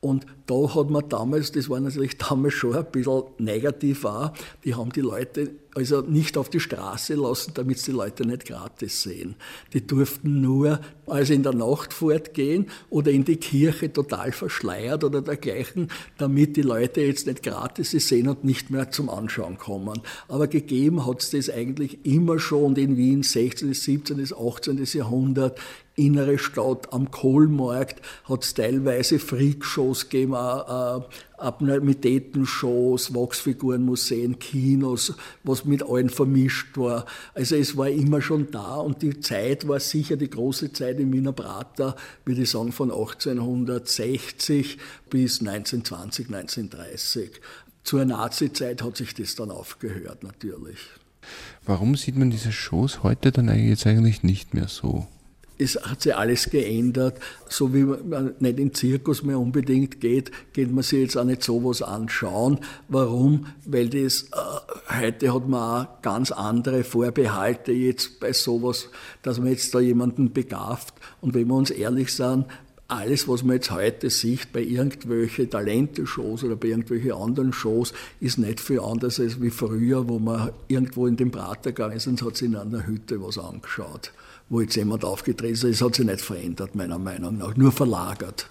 Und 0.00 0.26
da 0.46 0.74
hat 0.76 0.90
man 0.90 1.08
damals, 1.08 1.50
das 1.50 1.68
war 1.68 1.80
natürlich 1.80 2.18
damals 2.18 2.54
schon 2.54 2.76
ein 2.76 2.86
bisschen 2.86 3.22
negativ 3.38 4.04
auch, 4.04 4.32
die 4.64 4.74
haben 4.74 4.92
die 4.92 5.00
Leute 5.00 5.50
also 5.74 6.00
nicht 6.00 6.36
auf 6.36 6.48
die 6.48 6.60
Straße 6.60 7.14
lassen, 7.14 7.52
damit 7.54 7.84
die 7.86 7.92
Leute 7.92 8.26
nicht 8.26 8.46
gratis 8.46 9.02
sehen. 9.02 9.36
Die 9.72 9.86
durften 9.86 10.40
nur 10.40 10.80
also 11.06 11.32
in 11.32 11.42
der 11.42 11.52
Nacht 11.52 11.92
fortgehen 11.92 12.66
oder 12.90 13.10
in 13.12 13.24
die 13.24 13.36
Kirche 13.36 13.92
total 13.92 14.32
verschleiert 14.32 15.04
oder 15.04 15.22
dergleichen, 15.22 15.88
damit 16.16 16.56
die 16.56 16.62
Leute 16.62 17.00
jetzt 17.00 17.26
nicht 17.26 17.42
gratis 17.42 17.90
sehen 17.90 18.28
und 18.28 18.44
nicht 18.44 18.70
mehr 18.70 18.90
zum 18.90 19.08
Anschauen 19.08 19.58
kommen. 19.58 20.00
Aber 20.26 20.48
gegeben 20.48 21.06
hat 21.06 21.22
es 21.22 21.30
das 21.30 21.50
eigentlich 21.50 22.04
immer 22.04 22.38
schon 22.40 22.74
in 22.76 22.96
Wien 22.96 23.22
16., 23.22 23.72
17., 23.72 24.32
18. 24.32 24.84
Jahrhundert 24.84 25.60
innere 25.98 26.38
Stadt 26.38 26.92
am 26.92 27.10
Kohlmarkt 27.10 28.00
hat 28.24 28.44
es 28.44 28.54
teilweise 28.54 29.18
Freakshows 29.18 30.08
gegeben, 30.08 30.34
äh, 30.34 31.00
Abnormitäten-Shows, 31.38 33.14
Wachsfigurenmuseen, 33.14 34.38
Kinos, 34.38 35.14
was 35.44 35.64
mit 35.64 35.82
allen 35.82 36.10
vermischt 36.10 36.76
war. 36.76 37.06
Also 37.34 37.56
es 37.56 37.76
war 37.76 37.88
immer 37.88 38.22
schon 38.22 38.50
da 38.50 38.76
und 38.76 39.02
die 39.02 39.20
Zeit 39.20 39.68
war 39.68 39.80
sicher 39.80 40.16
die 40.16 40.30
große 40.30 40.72
Zeit 40.72 40.98
im 40.98 41.12
Wiener 41.12 41.32
Prater, 41.32 41.96
würde 42.24 42.42
ich 42.42 42.50
sagen, 42.50 42.72
von 42.72 42.90
1860 42.90 44.78
bis 45.10 45.40
1920, 45.40 46.26
1930. 46.26 47.30
Zur 47.84 48.04
Nazi-Zeit 48.04 48.82
hat 48.82 48.96
sich 48.96 49.14
das 49.14 49.34
dann 49.34 49.50
aufgehört, 49.50 50.22
natürlich. 50.22 50.78
Warum 51.64 51.96
sieht 51.96 52.16
man 52.16 52.30
diese 52.30 52.52
Shows 52.52 53.02
heute 53.02 53.32
dann 53.32 53.48
jetzt 53.48 53.86
eigentlich 53.86 54.22
nicht 54.22 54.54
mehr 54.54 54.68
so? 54.68 55.06
Es 55.58 55.76
hat 55.76 56.02
sich 56.02 56.14
alles 56.14 56.50
geändert. 56.50 57.18
So 57.48 57.74
wie 57.74 57.82
man 57.82 58.34
nicht 58.38 58.58
in 58.58 58.68
den 58.68 58.74
Zirkus 58.74 59.22
mehr 59.22 59.38
unbedingt 59.38 60.00
geht, 60.00 60.30
geht 60.52 60.72
man 60.72 60.82
sich 60.82 61.00
jetzt 61.00 61.16
auch 61.16 61.24
nicht 61.24 61.42
sowas 61.42 61.82
anschauen. 61.82 62.60
Warum? 62.88 63.46
Weil 63.64 63.88
das, 63.88 64.22
äh, 64.22 65.00
heute 65.00 65.34
hat 65.34 65.48
man 65.48 65.86
auch 65.86 66.02
ganz 66.02 66.30
andere 66.30 66.84
Vorbehalte 66.84 67.72
jetzt 67.72 68.20
bei 68.20 68.32
sowas, 68.32 68.88
dass 69.22 69.38
man 69.38 69.48
jetzt 69.48 69.74
da 69.74 69.80
jemanden 69.80 70.32
begabt. 70.32 70.94
Und 71.20 71.34
wenn 71.34 71.48
wir 71.48 71.54
uns 71.54 71.70
ehrlich 71.70 72.14
sind, 72.14 72.46
alles, 72.90 73.28
was 73.28 73.42
man 73.42 73.56
jetzt 73.56 73.70
heute 73.70 74.08
sieht 74.08 74.50
bei 74.50 74.62
irgendwelchen 74.62 75.50
Talente-Shows 75.50 76.44
oder 76.44 76.56
bei 76.56 76.68
irgendwelchen 76.68 77.12
anderen 77.12 77.52
Shows, 77.52 77.92
ist 78.18 78.38
nicht 78.38 78.60
viel 78.60 78.80
anders 78.80 79.20
als 79.20 79.42
wie 79.42 79.50
früher, 79.50 80.08
wo 80.08 80.18
man 80.18 80.52
irgendwo 80.68 81.06
in 81.06 81.16
den 81.16 81.30
Prater 81.30 81.72
gegangen 81.72 81.96
ist 81.96 82.06
und 82.06 82.22
hat 82.22 82.38
sich 82.38 82.48
in 82.48 82.56
einer 82.56 82.86
Hütte 82.86 83.22
was 83.22 83.36
angeschaut 83.36 84.12
wo 84.48 84.60
jetzt 84.60 84.76
jemand 84.76 85.04
aufgetreten 85.04 85.68
ist. 85.68 85.82
Hat 85.82 85.94
sich 85.94 86.06
nicht 86.06 86.20
verändert, 86.20 86.74
meiner 86.74 86.98
Meinung 86.98 87.38
nach, 87.38 87.56
nur 87.56 87.72
verlagert. 87.72 88.50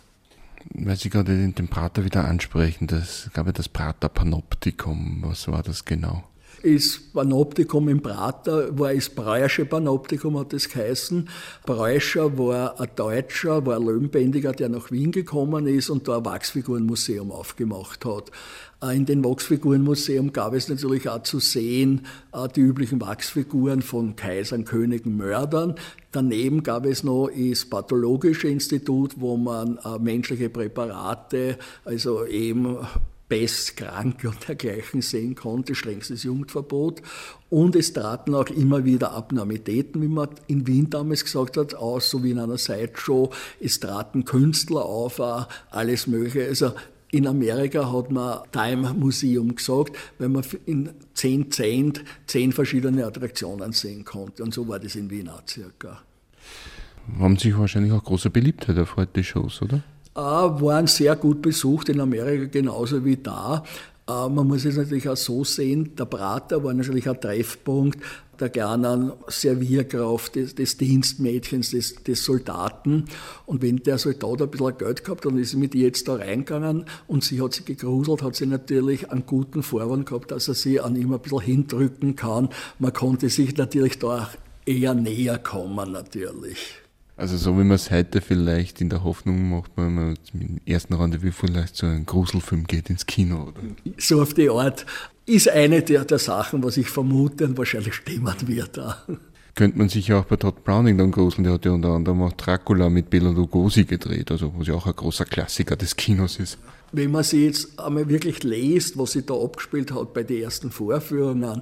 Weil 0.73 0.97
Sie 0.97 1.09
gerade 1.09 1.47
den 1.47 1.67
Prater 1.67 2.03
wieder 2.03 2.25
ansprechen, 2.25 2.87
das 2.87 3.29
gab 3.33 3.45
ja 3.45 3.53
das 3.53 3.69
Prater 3.69 4.09
Panoptikum. 4.09 5.23
Was 5.23 5.47
war 5.47 5.63
das 5.63 5.85
genau? 5.85 6.26
Das 6.63 6.99
Panoptikum 7.13 7.87
im 7.87 8.01
Prater 8.01 8.77
war 8.79 8.91
das 8.91 9.09
Breuersche 9.09 9.65
Panoptikum, 9.65 10.39
hat 10.39 10.53
es 10.53 10.69
geheißen. 10.69 11.29
Breuscher 11.65 12.35
war 12.37 12.79
ein 12.79 12.89
Deutscher, 12.95 13.63
war 13.65 13.77
ein 13.77 13.85
Löwenbändiger, 13.85 14.53
der 14.53 14.69
nach 14.69 14.89
Wien 14.89 15.11
gekommen 15.11 15.67
ist 15.67 15.91
und 15.91 16.07
da 16.07 16.17
ein 16.17 16.25
Wachsfigurenmuseum 16.25 17.31
aufgemacht 17.31 18.05
hat. 18.05 18.31
Äh, 18.81 18.95
in 18.95 19.05
dem 19.05 19.23
Wachsfigurenmuseum 19.23 20.33
gab 20.33 20.53
es 20.53 20.67
natürlich 20.67 21.07
auch 21.07 21.21
zu 21.21 21.39
sehen 21.39 22.07
äh, 22.33 22.47
die 22.47 22.61
üblichen 22.61 22.99
Wachsfiguren 23.01 23.83
von 23.83 24.15
Kaisern, 24.15 24.65
Königen, 24.65 25.15
Mördern. 25.15 25.75
Daneben 26.11 26.63
gab 26.63 26.85
es 26.85 27.03
noch 27.03 27.29
das 27.29 27.65
Pathologische 27.65 28.47
Institut, 28.47 29.13
wo 29.17 29.37
man 29.37 29.77
äh, 29.85 29.99
menschliche 29.99 30.49
Präparate, 30.49 31.59
also 31.85 32.25
eben 32.25 32.77
Pest, 33.29 33.75
Kranke 33.77 34.29
und 34.29 34.47
dergleichen 34.47 35.01
sehen 35.01 35.35
konnte, 35.35 35.75
strengstes 35.75 36.23
Jugendverbot. 36.23 37.01
Und 37.49 37.75
es 37.75 37.93
traten 37.93 38.33
auch 38.33 38.47
immer 38.47 38.85
wieder 38.85 39.11
Abnormitäten, 39.11 40.01
wie 40.01 40.07
man 40.07 40.29
in 40.47 40.65
Wien 40.67 40.89
damals 40.89 41.25
gesagt 41.25 41.57
hat, 41.57 41.75
aus, 41.75 42.09
so 42.09 42.23
wie 42.23 42.31
in 42.31 42.39
einer 42.39 42.57
Sideshow. 42.57 43.31
Es 43.59 43.79
traten 43.79 44.25
Künstler 44.25 44.85
auf, 44.85 45.21
alles 45.71 46.07
Mögliche. 46.07 46.47
Also 46.47 46.71
in 47.11 47.25
Amerika 47.27 47.91
hat 47.91 48.11
man 48.11 48.39
Time 48.51 48.93
Museum 48.93 49.55
gesagt, 49.55 49.97
weil 50.19 50.29
man 50.29 50.43
in 50.65 50.89
zehn 51.13 51.51
Cent 51.51 52.03
zehn 52.27 52.51
verschiedene 52.51 53.05
Attraktionen 53.05 53.71
sehen 53.71 54.03
konnte. 54.03 54.43
Und 54.43 54.53
so 54.53 54.67
war 54.67 54.79
das 54.79 54.95
in 54.95 55.09
Wien 55.09 55.29
auch 55.29 55.41
circa. 55.47 56.01
Haben 57.19 57.37
sich 57.37 57.57
wahrscheinlich 57.57 57.93
auch 57.93 58.03
große 58.03 58.29
Beliebtheit 58.29 58.77
auf 58.77 58.97
heute 58.97 59.23
Shows, 59.23 59.61
oder? 59.61 59.83
Äh, 60.17 60.19
waren 60.19 60.87
sehr 60.87 61.15
gut 61.15 61.43
besucht 61.43 61.89
in 61.89 62.01
Amerika 62.01 62.45
genauso 62.45 63.05
wie 63.05 63.17
da. 63.17 63.63
Äh, 64.09 64.27
man 64.29 64.47
muss 64.47 64.65
es 64.65 64.75
natürlich 64.75 65.07
auch 65.07 65.15
so 65.15 65.43
sehen, 65.43 65.95
der 65.95 66.05
Prater 66.05 66.63
war 66.63 66.73
natürlich 66.73 67.07
ein 67.07 67.21
Treffpunkt 67.21 67.99
der 68.39 68.49
kleinen 68.49 69.11
Servierkraft, 69.27 70.35
des, 70.35 70.55
des 70.55 70.77
Dienstmädchens, 70.77 71.69
des, 71.69 72.03
des, 72.03 72.23
Soldaten. 72.23 73.05
Und 73.45 73.61
wenn 73.61 73.77
der 73.77 73.99
Soldat 73.99 74.41
ein 74.41 74.49
bisschen 74.49 74.77
Geld 74.79 75.03
gehabt 75.03 75.23
hat, 75.23 75.31
dann 75.31 75.39
ist 75.39 75.53
er 75.53 75.59
mit 75.59 75.75
ihr 75.75 75.85
jetzt 75.87 76.07
da 76.07 76.15
reingegangen 76.15 76.85
und 77.07 77.23
sie 77.23 77.39
hat 77.41 77.53
sich 77.53 77.65
gegruselt, 77.65 78.23
hat 78.23 78.35
sie 78.35 78.47
natürlich 78.47 79.11
einen 79.11 79.27
guten 79.27 79.61
Vorwand 79.61 80.07
gehabt, 80.07 80.31
dass 80.31 80.47
er 80.47 80.55
sie 80.55 80.79
an 80.79 80.95
ihm 80.95 81.13
ein 81.13 81.19
bisschen 81.19 81.41
hindrücken 81.41 82.15
kann. 82.15 82.49
Man 82.79 82.93
konnte 82.93 83.29
sich 83.29 83.55
natürlich 83.55 83.99
da 83.99 84.29
eher 84.65 84.95
näher 84.95 85.37
kommen, 85.37 85.91
natürlich. 85.91 86.86
Also 87.17 87.35
so 87.35 87.57
wie 87.57 87.63
man 87.63 87.71
es 87.71 87.89
heute 87.89 88.21
vielleicht 88.21 88.79
in 88.79 88.89
der 88.89 89.03
Hoffnung 89.03 89.49
macht, 89.49 89.71
wenn 89.75 89.95
man 89.95 90.19
im 90.33 90.61
ersten 90.67 90.93
Rendezvous 90.93 91.35
vielleicht 91.35 91.75
so 91.75 91.87
einen 91.87 92.05
Gruselfilm 92.05 92.65
geht 92.65 92.91
ins 92.91 93.07
Kino, 93.07 93.47
oder? 93.47 93.61
So 93.97 94.21
auf 94.21 94.35
die 94.35 94.49
Art 94.51 94.85
ist 95.25 95.49
eine 95.49 95.81
der, 95.81 96.05
der 96.05 96.19
Sachen, 96.19 96.63
was 96.63 96.77
ich 96.77 96.89
vermute 96.89 97.45
und 97.45 97.57
wahrscheinlich 97.57 97.95
stimmen 97.95 98.35
wird. 98.45 98.77
Auch. 98.77 98.95
Könnte 99.55 99.79
man 99.79 99.89
sich 99.89 100.09
ja 100.09 100.19
auch 100.19 100.25
bei 100.25 100.35
Todd 100.35 100.63
Browning 100.63 100.99
dann 100.99 101.09
gruseln, 101.09 101.43
der 101.43 101.53
hat 101.53 101.65
ja 101.65 101.71
unter 101.71 101.89
anderem 101.89 102.21
auch 102.21 102.33
Dracula 102.33 102.91
mit 102.91 103.09
Bela 103.09 103.31
Lugosi 103.31 103.85
gedreht, 103.85 104.29
also 104.29 104.53
was 104.55 104.67
ja 104.67 104.75
auch 104.75 104.85
ein 104.85 104.95
großer 104.95 105.25
Klassiker 105.25 105.75
des 105.75 105.95
Kinos 105.95 106.37
ist 106.37 106.59
wenn 106.91 107.11
man 107.11 107.23
sich 107.23 107.41
jetzt 107.41 107.79
einmal 107.79 108.07
wirklich 108.07 108.43
liest, 108.43 108.97
was 108.97 109.11
sich 109.11 109.25
da 109.25 109.33
abgespielt 109.33 109.91
hat 109.93 110.13
bei 110.13 110.23
den 110.23 110.41
ersten 110.41 110.71
Vorführungen, 110.71 111.61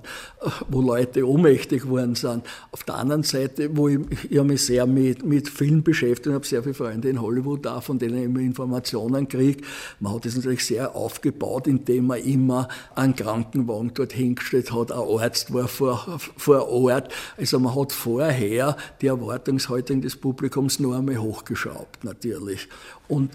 wo 0.69 0.81
Leute 0.81 1.27
ohnmächtig 1.27 1.83
geworden 1.83 2.15
sind. 2.15 2.45
Auf 2.71 2.83
der 2.83 2.95
anderen 2.95 3.23
Seite, 3.23 3.75
wo 3.75 3.88
ich, 3.88 3.99
ich 4.29 4.43
mich 4.43 4.63
sehr 4.63 4.85
mit, 4.85 5.25
mit 5.25 5.49
Film 5.49 5.83
beschäftigt 5.83 6.33
habe 6.33 6.45
sehr 6.45 6.61
viele 6.61 6.75
Freunde 6.75 7.09
in 7.09 7.21
Hollywood 7.21 7.65
da, 7.65 7.81
von 7.81 7.97
denen 7.97 8.17
ich 8.17 8.25
immer 8.25 8.39
Informationen 8.39 9.27
kriege. 9.27 9.63
Man 9.99 10.13
hat 10.13 10.25
das 10.25 10.35
natürlich 10.35 10.63
sehr 10.63 10.95
aufgebaut, 10.95 11.67
indem 11.67 12.07
man 12.07 12.19
immer 12.19 12.67
einen 12.93 13.15
Krankenwagen 13.15 13.91
dort 13.93 14.13
hingestellt 14.13 14.71
hat, 14.71 14.91
ein 14.91 14.99
Arzt 14.99 15.53
war 15.53 15.67
vor, 15.67 16.19
vor 16.38 16.67
Ort. 16.69 17.11
Also 17.38 17.59
man 17.59 17.75
hat 17.75 17.91
vorher 17.91 18.77
die 19.01 19.07
Erwartungshaltung 19.07 20.01
des 20.01 20.15
Publikums 20.15 20.79
nur 20.79 20.95
einmal 20.95 21.17
hochgeschraubt, 21.17 22.03
natürlich. 22.03 22.67
Und 23.07 23.31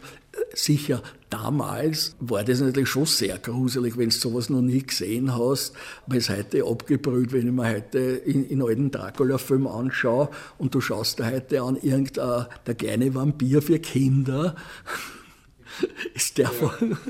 sicher, 0.54 1.02
damals 1.28 2.14
war 2.20 2.44
das 2.44 2.60
natürlich 2.60 2.88
schon 2.88 3.06
sehr 3.06 3.38
gruselig, 3.38 3.96
wenn 3.96 4.10
du 4.10 4.14
sowas 4.14 4.50
noch 4.50 4.62
nie 4.62 4.82
gesehen 4.82 5.36
hast, 5.36 5.74
weil 6.06 6.18
es 6.18 6.28
heute 6.28 6.64
abgebrüht, 6.64 7.32
wenn 7.32 7.46
ich 7.46 7.52
mir 7.52 7.68
heute 7.68 7.98
in, 7.98 8.48
in 8.48 8.62
alten 8.62 8.90
Dracula-Film 8.90 9.66
anschaue 9.66 10.30
und 10.58 10.74
du 10.74 10.80
schaust 10.80 11.18
dir 11.18 11.26
heute 11.26 11.62
an, 11.62 11.76
irgendein 11.76 12.46
der 12.66 12.74
kleine 12.74 13.14
Vampir 13.14 13.62
für 13.62 13.78
Kinder. 13.78 14.56
ist 16.14 16.38
der 16.38 16.48
von. 16.48 16.96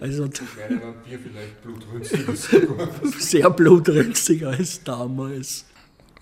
Also, 0.00 0.24
wäre 0.24 0.80
Vampir 0.80 1.18
vielleicht 1.18 1.62
blutrünstiger. 1.62 2.88
sehr 3.18 3.50
blutrünstiger 3.50 4.50
als 4.50 4.84
damals. 4.84 5.64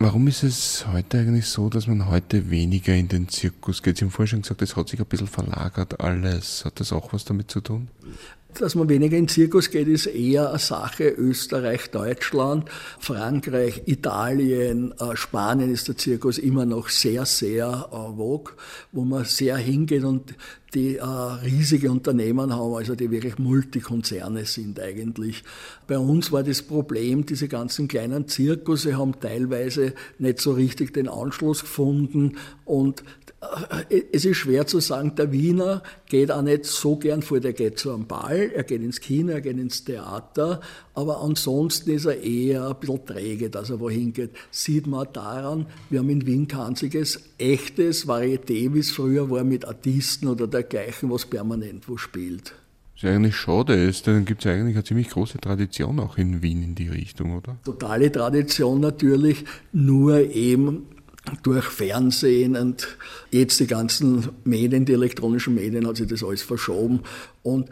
Warum 0.02 0.28
ist 0.28 0.42
es 0.44 0.86
heute 0.90 1.18
eigentlich 1.18 1.44
so, 1.44 1.68
dass 1.68 1.86
man 1.86 2.08
heute 2.08 2.50
weniger 2.50 2.94
in 2.94 3.08
den 3.08 3.28
Zirkus 3.28 3.82
geht? 3.82 3.98
Sie 3.98 4.06
haben 4.06 4.10
vorhin 4.10 4.28
schon 4.28 4.40
gesagt, 4.40 4.62
es 4.62 4.74
hat 4.74 4.88
sich 4.88 4.98
ein 4.98 5.04
bisschen 5.04 5.26
verlagert 5.26 6.00
alles. 6.00 6.64
Hat 6.64 6.80
das 6.80 6.90
auch 6.90 7.12
was 7.12 7.26
damit 7.26 7.50
zu 7.50 7.60
tun? 7.60 7.88
Dass 8.58 8.74
man 8.74 8.88
weniger 8.88 9.18
in 9.18 9.24
den 9.24 9.28
Zirkus 9.28 9.70
geht, 9.70 9.88
ist 9.88 10.06
eher 10.06 10.48
eine 10.48 10.58
Sache 10.58 11.10
Österreich, 11.10 11.90
Deutschland, 11.90 12.70
Frankreich, 12.98 13.82
Italien, 13.84 14.94
äh, 14.98 15.14
Spanien 15.16 15.70
ist 15.70 15.88
der 15.88 15.98
Zirkus 15.98 16.38
immer 16.38 16.64
noch 16.64 16.88
sehr, 16.88 17.26
sehr 17.26 17.66
äh, 17.66 18.16
vogue, 18.16 18.54
wo 18.92 19.04
man 19.04 19.26
sehr 19.26 19.58
hingeht 19.58 20.04
und 20.04 20.34
die 20.74 20.96
äh, 20.96 21.04
riesige 21.04 21.90
Unternehmen 21.90 22.54
haben, 22.54 22.74
also 22.74 22.94
die 22.94 23.10
wirklich 23.10 23.38
Multikonzerne 23.38 24.44
sind 24.44 24.78
eigentlich. 24.78 25.42
Bei 25.86 25.98
uns 25.98 26.30
war 26.32 26.42
das 26.42 26.62
Problem, 26.62 27.26
diese 27.26 27.48
ganzen 27.48 27.88
kleinen 27.88 28.28
Zirkusse 28.28 28.96
haben 28.96 29.18
teilweise 29.20 29.94
nicht 30.18 30.40
so 30.40 30.52
richtig 30.52 30.94
den 30.94 31.08
Anschluss 31.08 31.62
gefunden 31.62 32.36
und 32.64 33.02
äh, 33.90 34.02
es 34.12 34.24
ist 34.24 34.36
schwer 34.36 34.66
zu 34.66 34.80
sagen, 34.80 35.14
der 35.16 35.32
Wiener 35.32 35.82
geht 36.08 36.30
auch 36.30 36.42
nicht 36.42 36.66
so 36.66 36.96
gern 36.96 37.22
vor, 37.22 37.40
der 37.40 37.52
geht 37.52 37.78
zu 37.78 37.92
einem 37.92 38.06
Ball, 38.06 38.50
er 38.54 38.64
geht 38.64 38.82
ins 38.82 39.00
Kino, 39.00 39.32
er 39.32 39.40
geht 39.40 39.58
ins 39.58 39.84
Theater, 39.84 40.60
aber 40.94 41.20
ansonsten 41.22 41.90
ist 41.90 42.04
er 42.04 42.22
eher 42.22 42.68
ein 42.68 42.76
bisschen 42.78 43.06
träge, 43.06 43.48
dass 43.48 43.70
er 43.70 43.80
wohin 43.80 44.12
geht. 44.12 44.30
Sieht 44.50 44.86
man 44.86 45.08
daran, 45.12 45.66
wir 45.88 46.00
haben 46.00 46.10
in 46.10 46.26
Wien 46.26 46.46
kein 46.46 46.60
einziges 46.60 47.20
echtes 47.38 48.06
Varieté, 48.06 48.74
wie 48.74 48.80
es 48.80 48.90
früher 48.90 49.30
war, 49.30 49.44
mit 49.44 49.64
Artisten 49.64 50.28
oder 50.28 50.46
dergleichen, 50.62 51.10
was 51.10 51.26
permanent 51.26 51.88
wo 51.88 51.96
spielt. 51.96 52.54
Was 52.94 53.02
ja 53.02 53.14
eigentlich 53.14 53.36
schade 53.36 53.74
ist, 53.74 54.06
dann 54.06 54.24
gibt 54.24 54.44
es 54.44 54.50
eigentlich 54.50 54.76
eine 54.76 54.84
ziemlich 54.84 55.08
große 55.08 55.38
Tradition 55.38 55.98
auch 56.00 56.18
in 56.18 56.42
Wien 56.42 56.62
in 56.62 56.74
die 56.74 56.88
Richtung, 56.88 57.36
oder? 57.36 57.56
Totale 57.64 58.12
Tradition 58.12 58.80
natürlich, 58.80 59.44
nur 59.72 60.18
eben 60.18 60.86
durch 61.42 61.64
Fernsehen 61.64 62.56
und 62.56 62.96
jetzt 63.30 63.60
die 63.60 63.66
ganzen 63.66 64.28
Medien, 64.44 64.84
die 64.84 64.92
elektronischen 64.92 65.54
Medien, 65.54 65.86
hat 65.86 65.96
sich 65.96 66.08
das 66.08 66.24
alles 66.24 66.42
verschoben. 66.42 67.00
Und 67.42 67.68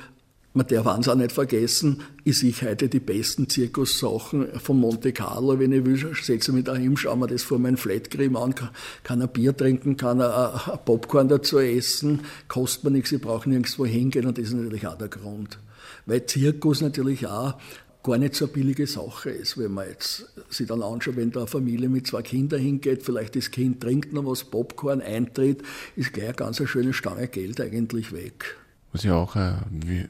man 0.58 0.66
darf 0.66 0.88
eins 0.88 1.08
auch 1.08 1.14
nicht 1.14 1.30
vergessen, 1.30 2.02
ich 2.24 2.38
sehe 2.38 2.52
heute 2.62 2.88
die 2.88 2.98
besten 2.98 3.48
Zirkussachen 3.48 4.48
von 4.58 4.80
Monte 4.80 5.12
Carlo, 5.12 5.56
wenn 5.60 5.70
ich 5.70 5.86
will, 5.86 6.14
setze 6.20 6.52
mich 6.52 6.64
dahin, 6.64 6.96
schaue 6.96 7.16
mir 7.16 7.28
das 7.28 7.44
vor 7.44 7.60
meinem 7.60 7.76
Flatcream 7.76 8.34
an, 8.34 8.56
kann, 9.04 9.22
ein 9.22 9.28
Bier 9.28 9.56
trinken, 9.56 9.96
kann 9.96 10.20
ein, 10.20 10.30
ein 10.30 10.78
Popcorn 10.84 11.28
dazu 11.28 11.60
essen, 11.60 12.22
kostet 12.48 12.84
mir 12.84 12.90
nichts, 12.90 13.12
ich 13.12 13.20
brauche 13.20 13.48
nirgendwo 13.48 13.86
hingehen 13.86 14.26
und 14.26 14.36
das 14.36 14.46
ist 14.46 14.54
natürlich 14.54 14.84
auch 14.88 14.98
der 14.98 15.06
Grund. 15.06 15.60
Weil 16.06 16.26
Zirkus 16.26 16.80
natürlich 16.80 17.28
auch 17.28 17.54
gar 18.02 18.18
nicht 18.18 18.34
so 18.34 18.46
eine 18.46 18.54
billige 18.54 18.88
Sache 18.88 19.30
ist, 19.30 19.58
wenn 19.58 19.72
man 19.72 19.88
jetzt 19.88 20.26
sich 20.50 20.66
dann 20.66 20.82
anschaut, 20.82 21.14
wenn 21.14 21.30
da 21.30 21.40
eine 21.40 21.46
Familie 21.46 21.88
mit 21.88 22.08
zwei 22.08 22.22
Kindern 22.22 22.60
hingeht, 22.60 23.04
vielleicht 23.04 23.36
das 23.36 23.52
Kind 23.52 23.80
trinkt 23.80 24.12
noch 24.12 24.26
was, 24.26 24.42
Popcorn 24.42 25.02
eintritt, 25.02 25.62
ist 25.94 26.12
gleich 26.12 26.26
eine 26.26 26.34
ganz 26.34 26.60
schöne 26.68 26.92
Stange 26.92 27.28
Geld 27.28 27.60
eigentlich 27.60 28.10
weg. 28.12 28.56
Was 28.92 29.02
ja 29.02 29.14
auch 29.14 29.36
äh, 29.36 29.54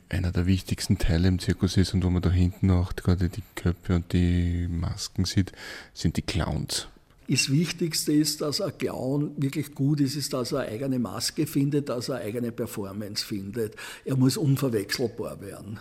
einer 0.09 0.31
der 0.31 0.47
wichtigsten 0.47 0.99
Teile 0.99 1.29
im 1.29 1.38
Zirkus 1.38 1.77
ist 1.77 1.95
und 1.95 2.05
wo 2.05 2.11
man 2.11 2.23
da 2.23 2.31
hinten 2.31 2.71
auch 2.71 2.95
gerade 2.95 3.29
die 3.29 3.43
Köpfe 3.57 3.97
und 3.97 4.12
die 4.12 4.69
Masken 4.69 5.25
sieht, 5.25 5.53
sind 5.95 6.17
die 6.17 6.23
Clowns. 6.23 6.87
Das 7.29 7.51
Wichtigste 7.51 8.12
ist, 8.12 8.41
dass 8.41 8.61
ein 8.61 8.77
Clown 8.79 9.33
wirklich 9.37 9.75
gut 9.75 10.01
ist, 10.01 10.17
ist, 10.17 10.33
dass 10.33 10.53
er 10.53 10.61
eine 10.61 10.71
eigene 10.71 10.99
Maske 10.99 11.47
findet, 11.47 11.88
dass 11.91 12.09
er 12.09 12.17
eine 12.17 12.25
eigene 12.25 12.53
Performance 12.53 13.25
findet. 13.25 13.75
Er 14.05 14.17
muss 14.17 14.37
unverwechselbar 14.37 15.41
werden. 15.41 15.79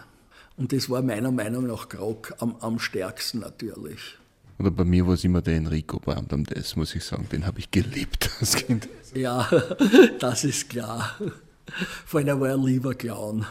Und 0.57 0.73
das 0.73 0.89
war 0.89 1.01
meiner 1.03 1.31
Meinung 1.31 1.67
nach 1.67 1.87
Krog 1.87 2.33
am, 2.39 2.55
am 2.57 2.79
stärksten 2.79 3.39
natürlich. 3.39 4.17
Oder 4.59 4.71
bei 4.71 4.83
mir 4.83 5.05
war 5.05 5.13
es 5.13 5.23
immer 5.23 5.41
der 5.41 5.55
Enrico 5.55 5.99
Brandam, 5.99 6.43
das 6.43 6.75
muss 6.75 6.95
ich 6.95 7.03
sagen, 7.03 7.27
den 7.31 7.45
habe 7.45 7.59
ich 7.59 7.69
geliebt 7.69 8.29
als 8.39 8.55
Kind. 8.55 8.89
Ja, 9.13 9.47
das 10.19 10.43
ist 10.43 10.69
klar. 10.69 11.15
Vor 12.05 12.19
allem 12.19 12.39
war 12.39 12.49
er 12.49 12.57
lieber 12.57 12.93
Clown. 12.93 13.45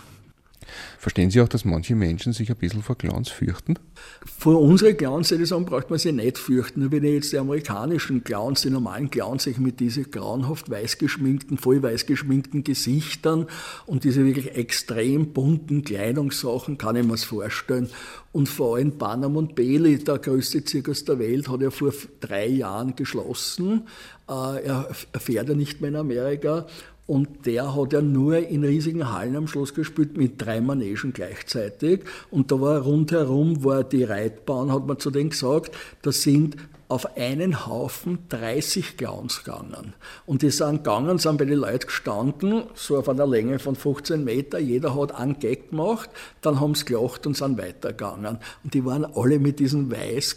Verstehen 0.98 1.30
Sie 1.30 1.40
auch, 1.40 1.48
dass 1.48 1.64
manche 1.64 1.94
Menschen 1.94 2.32
sich 2.32 2.50
ein 2.50 2.56
bisschen 2.56 2.82
vor 2.82 2.96
Clowns 2.98 3.28
fürchten? 3.28 3.78
Vor 4.24 4.60
unseren 4.60 4.96
Clowns, 4.96 5.28
die 5.28 5.44
sagen, 5.44 5.64
braucht 5.64 5.90
man 5.90 5.98
sich 5.98 6.12
nicht 6.12 6.38
fürchten. 6.38 6.80
Nur 6.80 6.92
wenn 6.92 7.04
ich 7.04 7.14
jetzt 7.14 7.32
die 7.32 7.38
amerikanischen 7.38 8.24
Clowns, 8.24 8.62
die 8.62 8.70
normalen 8.70 9.10
Clowns, 9.10 9.44
sich 9.44 9.58
mit 9.58 9.80
diesen 9.80 10.10
grauenhaft 10.10 10.70
weiß 10.70 10.98
geschminkten, 10.98 11.58
voll 11.58 11.82
weiß 11.82 12.06
geschminkten 12.06 12.64
Gesichtern 12.64 13.46
und 13.86 14.04
diese 14.04 14.24
wirklich 14.24 14.54
extrem 14.56 15.32
bunten 15.32 15.84
Kleidungssachen, 15.84 16.78
kann 16.78 16.96
ich 16.96 17.04
mir 17.04 17.12
das 17.12 17.24
vorstellen. 17.24 17.88
Und 18.32 18.48
vor 18.48 18.76
allem 18.76 18.98
Panam 18.98 19.36
und 19.36 19.54
Bailey, 19.54 20.02
der 20.02 20.18
größte 20.18 20.64
Zirkus 20.64 21.04
der 21.04 21.18
Welt, 21.18 21.48
hat 21.48 21.60
ja 21.60 21.70
vor 21.70 21.92
drei 22.20 22.46
Jahren 22.46 22.96
geschlossen. 22.96 23.86
Äh, 24.28 24.64
er 24.64 24.88
fährt 25.18 25.48
ja 25.48 25.54
nicht 25.54 25.80
mehr 25.80 25.90
in 25.90 25.96
Amerika. 25.96 26.66
Und 27.06 27.46
der 27.46 27.74
hat 27.76 27.92
ja 27.92 28.00
nur 28.00 28.38
in 28.38 28.64
riesigen 28.64 29.12
Hallen 29.12 29.36
am 29.36 29.46
Schloss 29.46 29.74
gespielt 29.74 30.16
mit 30.16 30.42
drei 30.42 30.60
Manegen 30.60 31.12
gleichzeitig. 31.12 32.00
Und 32.30 32.50
da 32.50 32.60
war 32.60 32.80
rundherum, 32.80 33.62
war 33.62 33.84
die 33.84 34.02
Reitbahn, 34.02 34.72
hat 34.72 34.86
man 34.86 34.98
zu 34.98 35.10
denen 35.10 35.30
gesagt, 35.30 35.70
da 36.02 36.10
sind 36.10 36.56
auf 36.88 37.16
einen 37.16 37.66
Haufen 37.66 38.18
30 38.28 38.96
Clowns 38.96 39.42
gegangen. 39.42 39.94
Und 40.24 40.42
die 40.42 40.50
sind 40.50 40.84
gegangen, 40.84 41.18
sind 41.18 41.36
bei 41.36 41.44
den 41.44 41.58
Leuten 41.58 41.86
gestanden, 41.86 42.64
so 42.74 42.96
auf 42.96 43.08
einer 43.08 43.26
Länge 43.26 43.58
von 43.58 43.74
15 43.74 44.22
Meter. 44.22 44.58
Jeder 44.58 44.94
hat 44.94 45.12
einen 45.12 45.38
Gag 45.38 45.70
gemacht, 45.70 46.10
dann 46.42 46.60
haben 46.60 46.74
sie 46.74 46.84
gelacht 46.84 47.26
und 47.26 47.36
sind 47.36 47.58
weitergegangen. 47.58 48.38
Und 48.62 48.74
die 48.74 48.84
waren 48.84 49.04
alle 49.04 49.38
mit 49.40 49.58
diesen 49.58 49.90
weiß. 49.90 50.36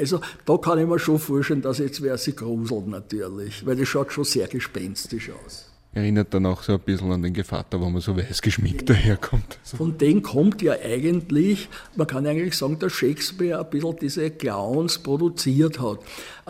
Also 0.00 0.20
da 0.46 0.56
kann 0.56 0.78
ich 0.78 0.86
mir 0.86 0.98
schon 0.98 1.18
vorstellen, 1.18 1.62
dass 1.62 1.78
jetzt 1.78 2.02
wer 2.02 2.16
sich 2.16 2.36
gruselt 2.36 2.88
natürlich, 2.88 3.66
weil 3.66 3.76
das 3.76 3.88
schaut 3.88 4.12
schon 4.12 4.24
sehr 4.24 4.48
gespenstisch 4.48 5.30
aus. 5.44 5.67
Erinnert 5.98 6.32
dann 6.32 6.46
auch 6.46 6.62
so 6.62 6.74
ein 6.74 6.78
bisschen 6.78 7.10
an 7.10 7.22
den 7.22 7.32
Gevatter, 7.32 7.80
wo 7.80 7.90
man 7.90 8.00
so 8.00 8.16
weiß 8.16 8.40
geschminkt 8.40 8.88
daherkommt. 8.88 9.58
Von 9.64 9.98
dem 9.98 10.22
kommt 10.22 10.62
ja 10.62 10.74
eigentlich, 10.74 11.68
man 11.96 12.06
kann 12.06 12.24
eigentlich 12.24 12.56
sagen, 12.56 12.78
dass 12.78 12.92
Shakespeare 12.92 13.58
ein 13.58 13.68
bisschen 13.68 13.96
diese 14.00 14.30
Clowns 14.30 14.98
produziert 14.98 15.80
hat. 15.80 15.98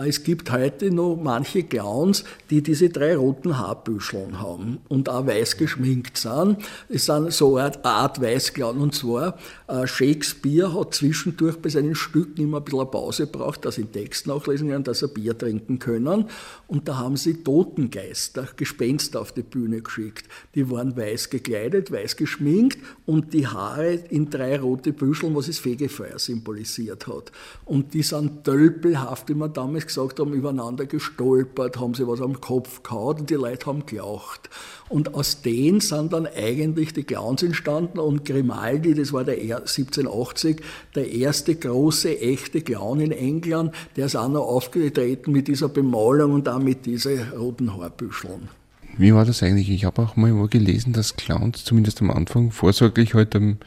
Es 0.06 0.22
gibt 0.22 0.52
heute 0.52 0.92
noch 0.92 1.16
manche 1.16 1.64
Clowns, 1.64 2.22
die 2.50 2.62
diese 2.62 2.88
drei 2.88 3.16
roten 3.16 3.58
Haarbüscheln 3.58 4.40
haben 4.40 4.78
und 4.88 5.08
auch 5.08 5.26
weiß 5.26 5.56
geschminkt 5.56 6.18
sind. 6.18 6.58
Es 6.88 7.06
sind 7.06 7.32
so 7.32 7.56
eine 7.56 7.84
Art 7.84 8.20
Weißclown. 8.20 8.78
Und 8.78 8.94
zwar, 8.94 9.36
äh, 9.66 9.88
Shakespeare 9.88 10.72
hat 10.72 10.94
zwischendurch 10.94 11.56
bei 11.56 11.68
seinen 11.68 11.96
Stücken 11.96 12.42
immer 12.42 12.58
ein 12.58 12.64
bisschen 12.64 12.80
eine 12.80 12.90
Pause 12.90 13.26
gebraucht, 13.26 13.64
dass 13.64 13.74
sie 13.74 13.84
den 13.84 13.92
Text 13.92 14.28
nachlesen 14.28 14.68
können, 14.68 14.84
dass 14.84 15.00
sie 15.00 15.08
Bier 15.08 15.36
trinken 15.36 15.80
können. 15.80 16.26
Und 16.68 16.86
da 16.86 16.98
haben 16.98 17.16
sie 17.16 17.42
Totengeister, 17.42 18.46
Gespenster 18.56 19.20
auf 19.20 19.32
die 19.32 19.42
Bühne 19.42 19.82
geschickt. 19.82 20.26
Die 20.54 20.70
waren 20.70 20.96
weiß 20.96 21.30
gekleidet, 21.30 21.90
weiß 21.90 22.16
geschminkt 22.16 22.78
und 23.04 23.32
die 23.32 23.48
Haare 23.48 23.94
in 23.94 24.30
drei 24.30 24.60
rote 24.60 24.92
Büscheln, 24.92 25.34
was 25.34 25.46
das 25.46 25.58
Fegefeuer 25.58 26.18
symbolisiert 26.20 27.08
hat. 27.08 27.32
Und 27.64 27.94
die 27.94 28.02
sind 28.02 28.44
tölpelhaft, 28.44 29.28
wie 29.28 29.34
man 29.34 29.52
damals 29.52 29.87
gesagt 29.88 30.20
haben, 30.20 30.32
übereinander 30.32 30.86
gestolpert, 30.86 31.78
haben 31.78 31.94
sie 31.94 32.06
was 32.06 32.20
am 32.20 32.40
Kopf 32.40 32.82
gehauen 32.82 33.18
und 33.18 33.30
die 33.30 33.34
Leute 33.34 33.66
haben 33.66 33.84
gelacht. 33.86 34.48
Und 34.88 35.14
aus 35.14 35.42
denen 35.42 35.80
sind 35.80 36.12
dann 36.12 36.26
eigentlich 36.26 36.92
die 36.92 37.02
Clowns 37.02 37.42
entstanden 37.42 37.98
und 37.98 38.24
Grimaldi, 38.24 38.94
das 38.94 39.12
war 39.12 39.24
der 39.24 39.36
1780, 39.36 40.62
der 40.94 41.10
erste 41.10 41.54
große, 41.56 42.20
echte 42.20 42.60
Clown 42.60 43.00
in 43.00 43.12
England, 43.12 43.74
der 43.96 44.06
ist 44.06 44.16
auch 44.16 44.28
noch 44.28 44.46
aufgetreten 44.46 45.32
mit 45.32 45.48
dieser 45.48 45.68
Bemalung 45.68 46.32
und 46.32 46.48
auch 46.48 46.60
mit 46.60 46.86
diesen 46.86 47.32
roten 47.32 47.76
Haarbüscheln. 47.76 48.48
Wie 48.96 49.14
war 49.14 49.24
das 49.24 49.42
eigentlich? 49.42 49.70
Ich 49.70 49.84
habe 49.84 50.02
auch 50.02 50.16
mal 50.16 50.48
gelesen, 50.48 50.92
dass 50.92 51.16
Clowns 51.16 51.64
zumindest 51.64 52.00
am 52.00 52.10
Anfang 52.10 52.50
vorsorglich 52.50 53.14
heute 53.14 53.38
halt 53.40 53.58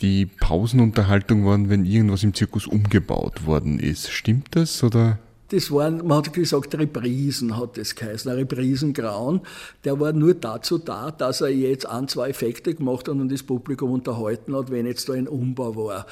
die 0.00 0.26
Pausenunterhaltung 0.26 1.44
waren, 1.46 1.68
wenn 1.68 1.84
irgendwas 1.84 2.24
im 2.24 2.34
Zirkus 2.34 2.66
umgebaut 2.66 3.46
worden 3.46 3.78
ist. 3.78 4.10
Stimmt 4.10 4.48
das 4.56 4.82
oder? 4.82 5.18
Das 5.52 5.70
waren, 5.70 5.98
man 6.06 6.18
hat 6.18 6.32
gesagt, 6.32 6.74
Reprisen 6.74 7.58
hat 7.58 7.76
das 7.76 7.94
geheißen, 7.94 8.30
ein 8.30 8.38
Reprisengrauen. 8.38 9.42
Der 9.84 10.00
war 10.00 10.14
nur 10.14 10.32
dazu 10.32 10.78
da, 10.78 11.10
dass 11.10 11.42
er 11.42 11.50
jetzt 11.50 11.84
ein, 11.86 12.08
zwei 12.08 12.30
Effekte 12.30 12.74
gemacht 12.74 13.06
hat 13.06 13.16
und 13.16 13.30
das 13.30 13.42
Publikum 13.42 13.92
unterhalten 13.92 14.56
hat, 14.56 14.70
wenn 14.70 14.86
jetzt 14.86 15.10
da 15.10 15.12
ein 15.12 15.28
Umbau 15.28 15.76
war. 15.76 16.06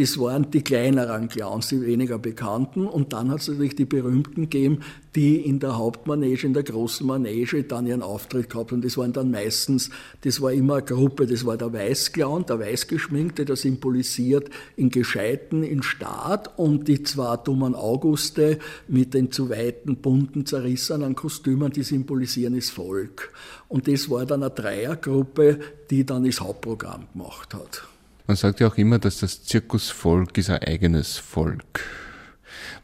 Das 0.00 0.18
waren 0.18 0.50
die 0.50 0.62
kleineren 0.62 1.28
Clowns, 1.28 1.68
die 1.68 1.84
weniger 1.84 2.18
bekannten. 2.18 2.86
Und 2.86 3.12
dann 3.12 3.30
hat 3.30 3.40
es 3.42 3.48
natürlich 3.48 3.76
die 3.76 3.84
berühmten 3.84 4.48
gegeben, 4.48 4.78
die 5.14 5.36
in 5.36 5.60
der 5.60 5.76
Hauptmanege, 5.76 6.46
in 6.46 6.54
der 6.54 6.62
großen 6.62 7.06
Manege 7.06 7.64
dann 7.64 7.86
ihren 7.86 8.00
Auftritt 8.00 8.48
gehabt 8.48 8.72
haben. 8.72 8.80
Das 8.80 8.96
waren 8.96 9.12
dann 9.12 9.30
meistens, 9.30 9.90
das 10.22 10.40
war 10.40 10.52
immer 10.52 10.76
eine 10.76 10.84
Gruppe, 10.84 11.26
das 11.26 11.44
war 11.44 11.58
der 11.58 11.74
Weißclown, 11.74 12.46
der 12.46 12.60
Weißgeschminkte, 12.60 13.44
der 13.44 13.56
symbolisiert 13.56 14.48
in 14.74 14.88
Gescheiten, 14.88 15.62
in 15.64 15.82
Staat 15.82 16.58
und 16.58 16.88
die 16.88 17.02
zwei 17.02 17.36
dummen 17.36 17.74
Auguste 17.74 18.58
mit 18.88 19.12
den 19.12 19.30
zu 19.30 19.50
weiten, 19.50 19.96
bunten, 19.96 20.46
zerrissenen 20.46 21.14
Kostümen, 21.14 21.72
die 21.72 21.82
symbolisieren 21.82 22.54
das 22.54 22.70
Volk. 22.70 23.34
Und 23.68 23.86
das 23.86 24.08
war 24.08 24.24
dann 24.24 24.42
eine 24.42 24.50
Dreiergruppe, 24.50 25.58
die 25.90 26.06
dann 26.06 26.24
das 26.24 26.40
Hauptprogramm 26.40 27.06
gemacht 27.12 27.52
hat. 27.52 27.89
Man 28.30 28.36
sagt 28.36 28.60
ja 28.60 28.68
auch 28.68 28.76
immer, 28.76 29.00
dass 29.00 29.18
das 29.18 29.42
Zirkusvolk 29.42 30.38
ist 30.38 30.50
ein 30.50 30.62
eigenes 30.62 31.16
Volk. 31.16 31.80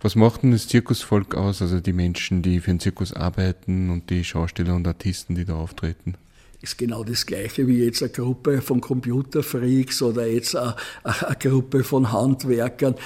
Was 0.02 0.16
macht 0.16 0.42
denn 0.42 0.50
das 0.50 0.66
Zirkusvolk 0.66 1.37
aus? 1.37 1.62
Also 1.62 1.78
die 1.78 1.92
Menschen, 1.92 2.42
die 2.42 2.59
für 2.59 2.72
den 2.72 2.80
Zirkus 2.80 3.12
arbeiten 3.12 3.90
und 3.90 4.11
die 4.11 4.24
Schauspieler 4.24 4.74
und 4.74 4.88
Artisten, 4.88 5.37
die 5.37 5.44
da 5.44 5.54
auftreten? 5.54 6.14
Ist 6.62 6.78
genau 6.78 7.04
das 7.04 7.26
Gleiche 7.26 7.68
wie 7.68 7.85
jetzt 7.85 8.02
eine 8.02 8.11
Gruppe 8.11 8.61
von 8.61 8.80
Computerfreaks 8.80 10.02
oder 10.02 10.26
jetzt 10.26 10.56
eine, 10.56 10.74
eine 11.04 11.37
Gruppe 11.38 11.85
von 11.85 12.11
Handwerkern. 12.11 12.96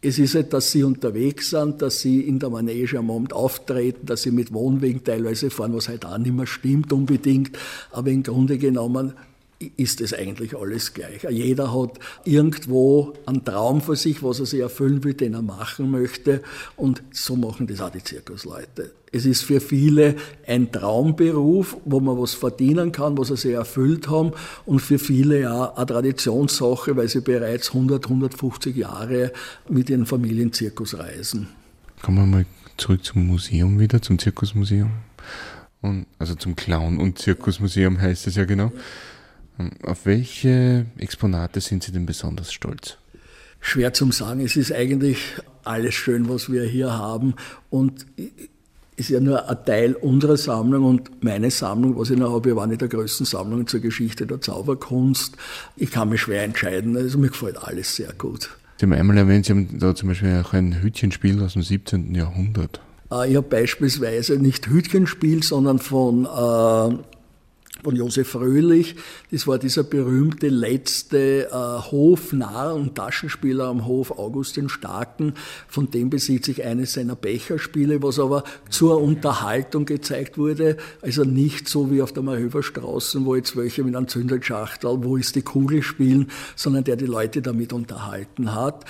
Es 0.00 0.20
ist 0.20 0.36
halt, 0.36 0.52
dass 0.52 0.70
sie 0.70 0.84
unterwegs 0.84 1.50
sind, 1.50 1.82
dass 1.82 2.00
sie 2.00 2.20
in 2.20 2.38
der 2.38 2.50
Manege 2.50 2.96
am 3.00 3.10
Abend 3.10 3.32
auftreten, 3.32 4.06
dass 4.06 4.22
sie 4.22 4.30
mit 4.30 4.52
Wohnwegen 4.52 5.02
teilweise 5.02 5.50
fahren, 5.50 5.74
was 5.74 5.88
halt 5.88 6.04
auch 6.04 6.18
nicht 6.18 6.32
mehr 6.32 6.46
stimmt 6.46 6.92
unbedingt. 6.92 7.58
Aber 7.90 8.10
im 8.10 8.22
Grunde 8.22 8.56
genommen 8.56 9.14
ist 9.76 10.00
es 10.00 10.14
eigentlich 10.14 10.56
alles 10.56 10.94
gleich. 10.94 11.24
Jeder 11.30 11.72
hat 11.74 11.98
irgendwo 12.24 13.12
einen 13.26 13.44
Traum 13.44 13.80
für 13.80 13.96
sich, 13.96 14.22
was 14.22 14.40
er 14.40 14.46
sich 14.46 14.60
erfüllen 14.60 15.04
will, 15.04 15.14
den 15.14 15.34
er 15.34 15.42
machen 15.42 15.90
möchte. 15.90 16.42
Und 16.76 17.02
so 17.12 17.36
machen 17.36 17.66
das 17.66 17.80
auch 17.80 17.90
die 17.90 18.02
Zirkusleute. 18.02 18.92
Es 19.14 19.26
ist 19.26 19.42
für 19.42 19.60
viele 19.60 20.16
ein 20.46 20.72
Traumberuf, 20.72 21.76
wo 21.84 22.00
man 22.00 22.18
was 22.18 22.32
verdienen 22.32 22.92
kann, 22.92 23.18
was 23.18 23.28
sie 23.28 23.36
sich 23.36 23.52
erfüllt 23.52 24.08
haben. 24.08 24.32
Und 24.64 24.80
für 24.80 24.98
viele 24.98 25.40
ja 25.40 25.74
eine 25.74 25.86
Traditionssache, 25.86 26.96
weil 26.96 27.08
sie 27.08 27.20
bereits 27.20 27.68
100, 27.68 28.04
150 28.04 28.74
Jahre 28.74 29.32
mit 29.68 29.90
ihren 29.90 30.06
Familienzirkus 30.06 30.98
reisen. 30.98 31.48
Kommen 32.00 32.18
wir 32.18 32.26
mal 32.26 32.46
zurück 32.78 33.04
zum 33.04 33.26
Museum 33.26 33.78
wieder, 33.78 34.00
zum 34.00 34.18
Zirkusmuseum. 34.18 34.90
Und, 35.82 36.06
also 36.18 36.34
zum 36.34 36.56
Clown- 36.56 36.98
und 36.98 37.18
Zirkusmuseum 37.18 38.00
heißt 38.00 38.26
es 38.28 38.36
ja 38.36 38.44
genau. 38.44 38.66
Ja. 38.66 38.72
Auf 39.82 40.06
welche 40.06 40.86
Exponate 40.98 41.60
sind 41.60 41.82
Sie 41.82 41.92
denn 41.92 42.06
besonders 42.06 42.52
stolz? 42.52 42.96
Schwer 43.60 43.92
zum 43.92 44.12
sagen. 44.12 44.40
Es 44.40 44.56
ist 44.56 44.72
eigentlich 44.72 45.18
alles 45.64 45.94
schön, 45.94 46.28
was 46.28 46.50
wir 46.50 46.64
hier 46.64 46.92
haben. 46.92 47.34
Und 47.70 48.06
ist 48.96 49.08
ja 49.08 49.20
nur 49.20 49.48
ein 49.48 49.64
Teil 49.64 49.94
unserer 49.94 50.36
Sammlung 50.36 50.84
und 50.84 51.24
meine 51.24 51.50
Sammlung, 51.50 51.98
was 51.98 52.10
ich 52.10 52.18
noch 52.18 52.32
habe, 52.32 52.54
war 52.56 52.64
eine 52.64 52.76
der 52.76 52.88
größten 52.88 53.26
Sammlungen 53.26 53.66
zur 53.66 53.80
Geschichte 53.80 54.26
der 54.26 54.40
Zauberkunst. 54.40 55.36
Ich 55.76 55.90
kann 55.90 56.08
mich 56.08 56.22
schwer 56.22 56.42
entscheiden. 56.44 56.96
Also 56.96 57.18
mir 57.18 57.28
gefällt 57.28 57.56
alles 57.62 57.96
sehr 57.96 58.12
gut. 58.12 58.50
Sie 58.78 58.86
haben 58.86 58.92
einmal 58.92 59.16
erwähnt, 59.16 59.46
Sie 59.46 59.52
haben 59.52 59.78
da 59.78 59.94
zum 59.94 60.08
Beispiel 60.08 60.42
auch 60.44 60.52
ein 60.52 60.82
Hütchenspiel 60.82 61.42
aus 61.42 61.54
dem 61.54 61.62
17. 61.62 62.14
Jahrhundert. 62.14 62.80
Äh, 63.10 63.30
ich 63.30 63.36
habe 63.36 63.48
beispielsweise 63.48 64.36
nicht 64.36 64.66
Hütchenspiel, 64.66 65.42
sondern 65.42 65.78
von 65.78 66.24
äh, 66.24 66.98
von 67.82 67.96
Josef 67.96 68.28
Fröhlich. 68.28 68.96
Das 69.30 69.46
war 69.46 69.58
dieser 69.58 69.82
berühmte 69.82 70.48
letzte 70.48 71.48
äh, 71.50 71.52
Hofnarr 71.52 72.74
und 72.74 72.94
Taschenspieler 72.94 73.64
am 73.64 73.86
Hof 73.86 74.10
August 74.12 74.56
den 74.56 74.68
Starken. 74.68 75.34
Von 75.68 75.90
dem 75.90 76.10
besitzt 76.10 76.46
sich 76.46 76.64
eines 76.64 76.92
seiner 76.94 77.16
Becherspiele, 77.16 78.02
was 78.02 78.18
aber 78.18 78.44
zur 78.70 79.00
Unterhaltung 79.00 79.84
gezeigt 79.84 80.38
wurde. 80.38 80.76
Also 81.00 81.24
nicht 81.24 81.68
so 81.68 81.90
wie 81.90 82.02
auf 82.02 82.12
der 82.12 82.22
Marhöferstraße, 82.22 83.24
wo 83.24 83.34
jetzt 83.34 83.56
welche 83.56 83.84
mit 83.84 83.96
einem 83.96 84.08
Zündelschachtel, 84.08 85.02
wo 85.02 85.16
ist 85.16 85.34
die 85.36 85.42
Kugel 85.42 85.82
spielen, 85.82 86.30
sondern 86.56 86.84
der 86.84 86.96
die 86.96 87.06
Leute 87.06 87.42
damit 87.42 87.72
unterhalten 87.72 88.54
hat. 88.54 88.84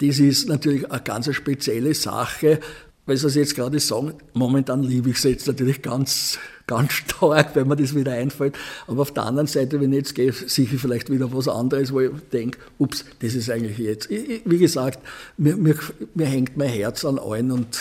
Das 0.00 0.18
ist 0.18 0.48
natürlich 0.48 0.90
eine 0.90 1.00
ganz 1.02 1.32
spezielle 1.32 1.94
Sache, 1.94 2.58
weil 3.06 3.16
Sie 3.16 3.26
es 3.26 3.34
jetzt 3.34 3.54
gerade 3.56 3.80
sagen, 3.80 4.14
momentan 4.32 4.82
liebe 4.82 5.10
ich 5.10 5.16
es 5.16 5.24
jetzt 5.24 5.46
natürlich 5.46 5.82
ganz, 5.82 6.38
ganz 6.66 6.92
stark, 6.92 7.54
wenn 7.56 7.66
mir 7.66 7.76
das 7.76 7.94
wieder 7.94 8.12
einfällt. 8.12 8.56
Aber 8.86 9.02
auf 9.02 9.12
der 9.12 9.24
anderen 9.24 9.48
Seite, 9.48 9.80
wenn 9.80 9.92
ich 9.92 9.98
jetzt 9.98 10.14
gehe, 10.14 10.32
sehe 10.32 10.66
ich 10.66 10.80
vielleicht 10.80 11.10
wieder 11.10 11.32
was 11.32 11.48
anderes, 11.48 11.92
wo 11.92 12.00
ich 12.00 12.10
denke, 12.32 12.58
ups, 12.78 13.04
das 13.20 13.34
ist 13.34 13.50
eigentlich 13.50 13.78
jetzt. 13.78 14.10
Ich, 14.10 14.42
wie 14.44 14.58
gesagt, 14.58 15.00
mir, 15.36 15.56
mir, 15.56 15.76
mir 16.14 16.26
hängt 16.26 16.56
mein 16.56 16.68
Herz 16.68 17.04
an 17.04 17.18
allen 17.18 17.50
und 17.50 17.80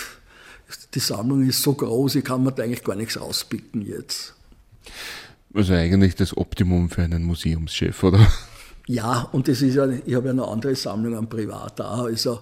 die 0.93 0.99
Sammlung 0.99 1.47
ist 1.47 1.61
so 1.61 1.73
groß, 1.73 2.15
ich 2.15 2.23
kann 2.23 2.43
mir 2.43 2.51
da 2.51 2.63
eigentlich 2.63 2.83
gar 2.83 2.95
nichts 2.95 3.19
rauspicken 3.19 3.81
jetzt. 3.81 4.33
Also 5.53 5.73
eigentlich 5.73 6.15
das 6.15 6.35
Optimum 6.35 6.89
für 6.89 7.01
einen 7.01 7.23
Museumschef, 7.23 8.03
oder? 8.03 8.25
Ja, 8.87 9.29
und 9.31 9.47
das 9.47 9.61
ist 9.61 9.75
ja, 9.75 9.87
ich 9.87 10.15
habe 10.15 10.27
ja 10.27 10.31
eine 10.31 10.47
andere 10.47 10.75
Sammlung 10.75 11.15
an 11.15 11.29
Privat 11.29 11.79
da. 11.79 12.03
Also 12.03 12.39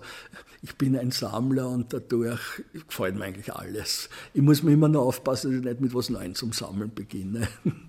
ich 0.62 0.76
bin 0.76 0.98
ein 0.98 1.12
Sammler 1.12 1.69
und 1.69 1.93
dadurch 1.93 2.41
gefällt 2.88 3.15
mir 3.15 3.26
eigentlich 3.26 3.54
alles. 3.54 4.10
Ich 4.34 4.41
muss 4.41 4.62
mir 4.63 4.74
immer 4.74 4.89
nur 4.89 5.04
aufpassen, 5.04 5.52
dass 5.52 5.60
ich 5.60 5.65
nicht 5.65 5.82
mit 5.82 5.93
was 5.93 6.10
Neuem 6.10 6.36
zum 6.36 6.52
Sammeln 6.52 6.91
beginne. 6.93 7.48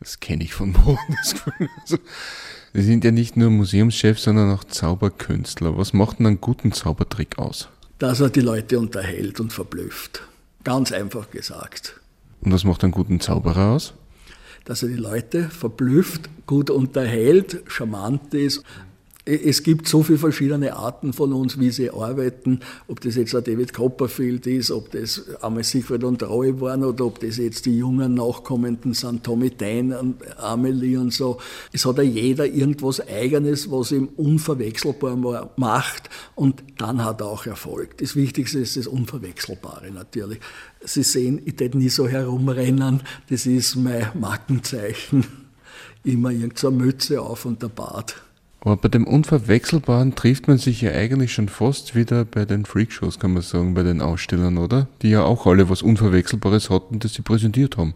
Das 0.00 0.20
kenne 0.20 0.44
ich 0.44 0.54
von 0.54 0.74
Boden. 0.74 1.16
Also, 1.80 1.98
Sie 2.72 2.82
sind 2.82 3.02
ja 3.02 3.10
nicht 3.10 3.36
nur 3.36 3.50
Museumschef, 3.50 4.20
sondern 4.20 4.52
auch 4.52 4.62
Zauberkünstler. 4.62 5.76
Was 5.76 5.92
macht 5.92 6.20
denn 6.20 6.26
einen 6.26 6.40
guten 6.40 6.70
Zaubertrick 6.70 7.36
aus? 7.36 7.68
Dass 7.98 8.20
er 8.20 8.30
die 8.30 8.40
Leute 8.40 8.78
unterhält 8.78 9.40
und 9.40 9.52
verblüfft. 9.52 10.22
Ganz 10.62 10.92
einfach 10.92 11.30
gesagt. 11.32 12.00
Und 12.42 12.52
was 12.52 12.62
macht 12.62 12.84
einen 12.84 12.92
guten 12.92 13.18
Zauberer 13.18 13.72
aus? 13.72 13.94
Dass 14.64 14.84
er 14.84 14.88
die 14.88 14.94
Leute 14.94 15.48
verblüfft, 15.48 16.30
gut 16.46 16.70
unterhält, 16.70 17.64
charmant 17.66 18.32
ist 18.34 18.62
es 19.28 19.62
gibt 19.62 19.86
so 19.86 20.02
viele 20.02 20.18
verschiedene 20.18 20.74
Arten 20.74 21.12
von 21.12 21.34
uns, 21.34 21.60
wie 21.60 21.70
sie 21.70 21.90
arbeiten, 21.90 22.60
ob 22.86 23.00
das 23.02 23.16
jetzt 23.16 23.34
ein 23.34 23.44
David 23.44 23.74
Copperfield 23.74 24.46
ist, 24.46 24.70
ob 24.70 24.90
das 24.92 25.22
einmal 25.42 25.64
Siegfried 25.64 26.02
und 26.04 26.22
Roy 26.22 26.58
waren 26.60 26.82
oder 26.82 27.04
ob 27.04 27.20
das 27.20 27.36
jetzt 27.36 27.66
die 27.66 27.76
jungen 27.76 28.14
Nachkommenden 28.14 28.94
sind, 28.94 29.24
Tommy 29.24 29.50
Dane 29.50 29.98
und 29.98 30.16
Amelie 30.38 30.98
und 30.98 31.12
so. 31.12 31.38
Es 31.72 31.84
hat 31.84 31.98
ja 31.98 32.04
jeder 32.04 32.46
irgendwas 32.46 33.06
Eigenes, 33.06 33.70
was 33.70 33.92
ihm 33.92 34.08
unverwechselbar 34.16 35.50
macht 35.56 36.08
und 36.34 36.64
dann 36.78 37.04
hat 37.04 37.20
er 37.20 37.26
auch 37.26 37.44
Erfolg. 37.44 37.98
Das 37.98 38.16
Wichtigste 38.16 38.60
ist 38.60 38.78
das 38.78 38.86
Unverwechselbare 38.86 39.90
natürlich. 39.90 40.40
Sie 40.82 41.02
sehen, 41.02 41.42
ich 41.44 41.56
tät 41.56 41.74
nie 41.74 41.90
so 41.90 42.08
herumrennen, 42.08 43.02
das 43.28 43.44
ist 43.44 43.76
mein 43.76 44.08
Markenzeichen. 44.18 45.26
Immer 46.04 46.30
irgendeine 46.30 46.76
Mütze 46.76 47.20
auf 47.20 47.44
und 47.44 47.60
der 47.62 47.68
Bart. 47.68 48.16
Aber 48.60 48.76
bei 48.76 48.88
dem 48.88 49.06
Unverwechselbaren 49.06 50.14
trifft 50.14 50.48
man 50.48 50.58
sich 50.58 50.80
ja 50.80 50.90
eigentlich 50.90 51.32
schon 51.32 51.48
fast 51.48 51.94
wieder 51.94 52.24
bei 52.24 52.44
den 52.44 52.64
Freakshows, 52.64 53.18
kann 53.18 53.32
man 53.32 53.42
sagen, 53.42 53.74
bei 53.74 53.84
den 53.84 54.00
Ausstellern, 54.00 54.58
oder? 54.58 54.88
Die 55.02 55.10
ja 55.10 55.22
auch 55.22 55.46
alle 55.46 55.70
was 55.70 55.82
Unverwechselbares 55.82 56.68
hatten, 56.68 56.98
das 56.98 57.14
sie 57.14 57.22
präsentiert 57.22 57.76
haben. 57.76 57.94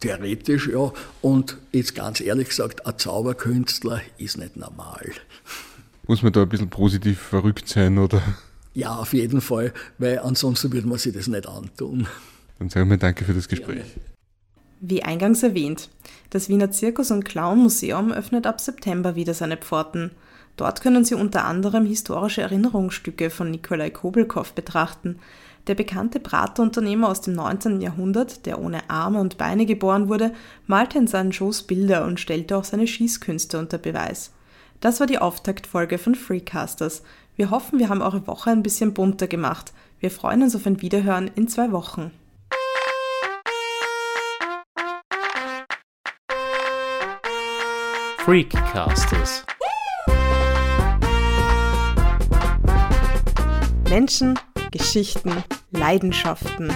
Theoretisch, 0.00 0.68
ja. 0.68 0.92
Und 1.20 1.58
jetzt 1.72 1.94
ganz 1.94 2.20
ehrlich 2.20 2.48
gesagt, 2.48 2.86
ein 2.86 2.96
Zauberkünstler 2.96 4.00
ist 4.16 4.38
nicht 4.38 4.56
normal. 4.56 5.10
Muss 6.06 6.22
man 6.22 6.32
da 6.32 6.42
ein 6.42 6.48
bisschen 6.48 6.70
positiv 6.70 7.18
verrückt 7.18 7.68
sein, 7.68 7.98
oder? 7.98 8.22
Ja, 8.74 8.96
auf 8.96 9.12
jeden 9.12 9.40
Fall, 9.40 9.74
weil 9.98 10.20
ansonsten 10.20 10.72
würde 10.72 10.88
man 10.88 10.98
sich 10.98 11.12
das 11.12 11.26
nicht 11.26 11.46
antun. 11.46 12.06
Dann 12.58 12.70
sagen 12.70 12.88
wir 12.88 12.96
danke 12.96 13.24
für 13.24 13.34
das 13.34 13.48
Gespräch. 13.48 13.78
Ja. 13.78 14.02
Wie 14.80 15.02
eingangs 15.02 15.42
erwähnt, 15.42 15.88
das 16.30 16.48
Wiener 16.48 16.70
Zirkus- 16.70 17.10
und 17.10 17.24
Clown-Museum 17.24 18.12
öffnet 18.12 18.46
ab 18.46 18.60
September 18.60 19.16
wieder 19.16 19.34
seine 19.34 19.56
Pforten. 19.56 20.12
Dort 20.56 20.82
können 20.82 21.04
Sie 21.04 21.14
unter 21.14 21.44
anderem 21.44 21.84
historische 21.84 22.42
Erinnerungsstücke 22.42 23.30
von 23.30 23.50
Nikolai 23.50 23.90
Kobelkow 23.90 24.52
betrachten. 24.52 25.18
Der 25.66 25.74
bekannte 25.74 26.20
Bratunternehmer 26.20 27.08
aus 27.08 27.20
dem 27.20 27.34
19. 27.34 27.80
Jahrhundert, 27.80 28.46
der 28.46 28.60
ohne 28.60 28.88
Arme 28.88 29.20
und 29.20 29.36
Beine 29.36 29.66
geboren 29.66 30.08
wurde, 30.08 30.32
malte 30.66 30.98
in 30.98 31.08
seinen 31.08 31.32
Shows 31.32 31.64
Bilder 31.64 32.04
und 32.04 32.20
stellte 32.20 32.56
auch 32.56 32.64
seine 32.64 32.86
Schießkünste 32.86 33.58
unter 33.58 33.78
Beweis. 33.78 34.32
Das 34.80 35.00
war 35.00 35.08
die 35.08 35.18
Auftaktfolge 35.18 35.98
von 35.98 36.14
Freecasters. 36.14 37.02
Wir 37.34 37.50
hoffen, 37.50 37.80
wir 37.80 37.88
haben 37.88 38.02
eure 38.02 38.26
Woche 38.28 38.50
ein 38.50 38.62
bisschen 38.62 38.94
bunter 38.94 39.26
gemacht. 39.26 39.72
Wir 39.98 40.12
freuen 40.12 40.42
uns 40.42 40.54
auf 40.54 40.66
ein 40.66 40.80
Wiederhören 40.80 41.30
in 41.34 41.48
zwei 41.48 41.72
Wochen. 41.72 42.12
Freakcasters. 48.28 49.42
Menschen, 53.88 54.38
Geschichten, 54.70 55.32
Leidenschaften 55.70 56.70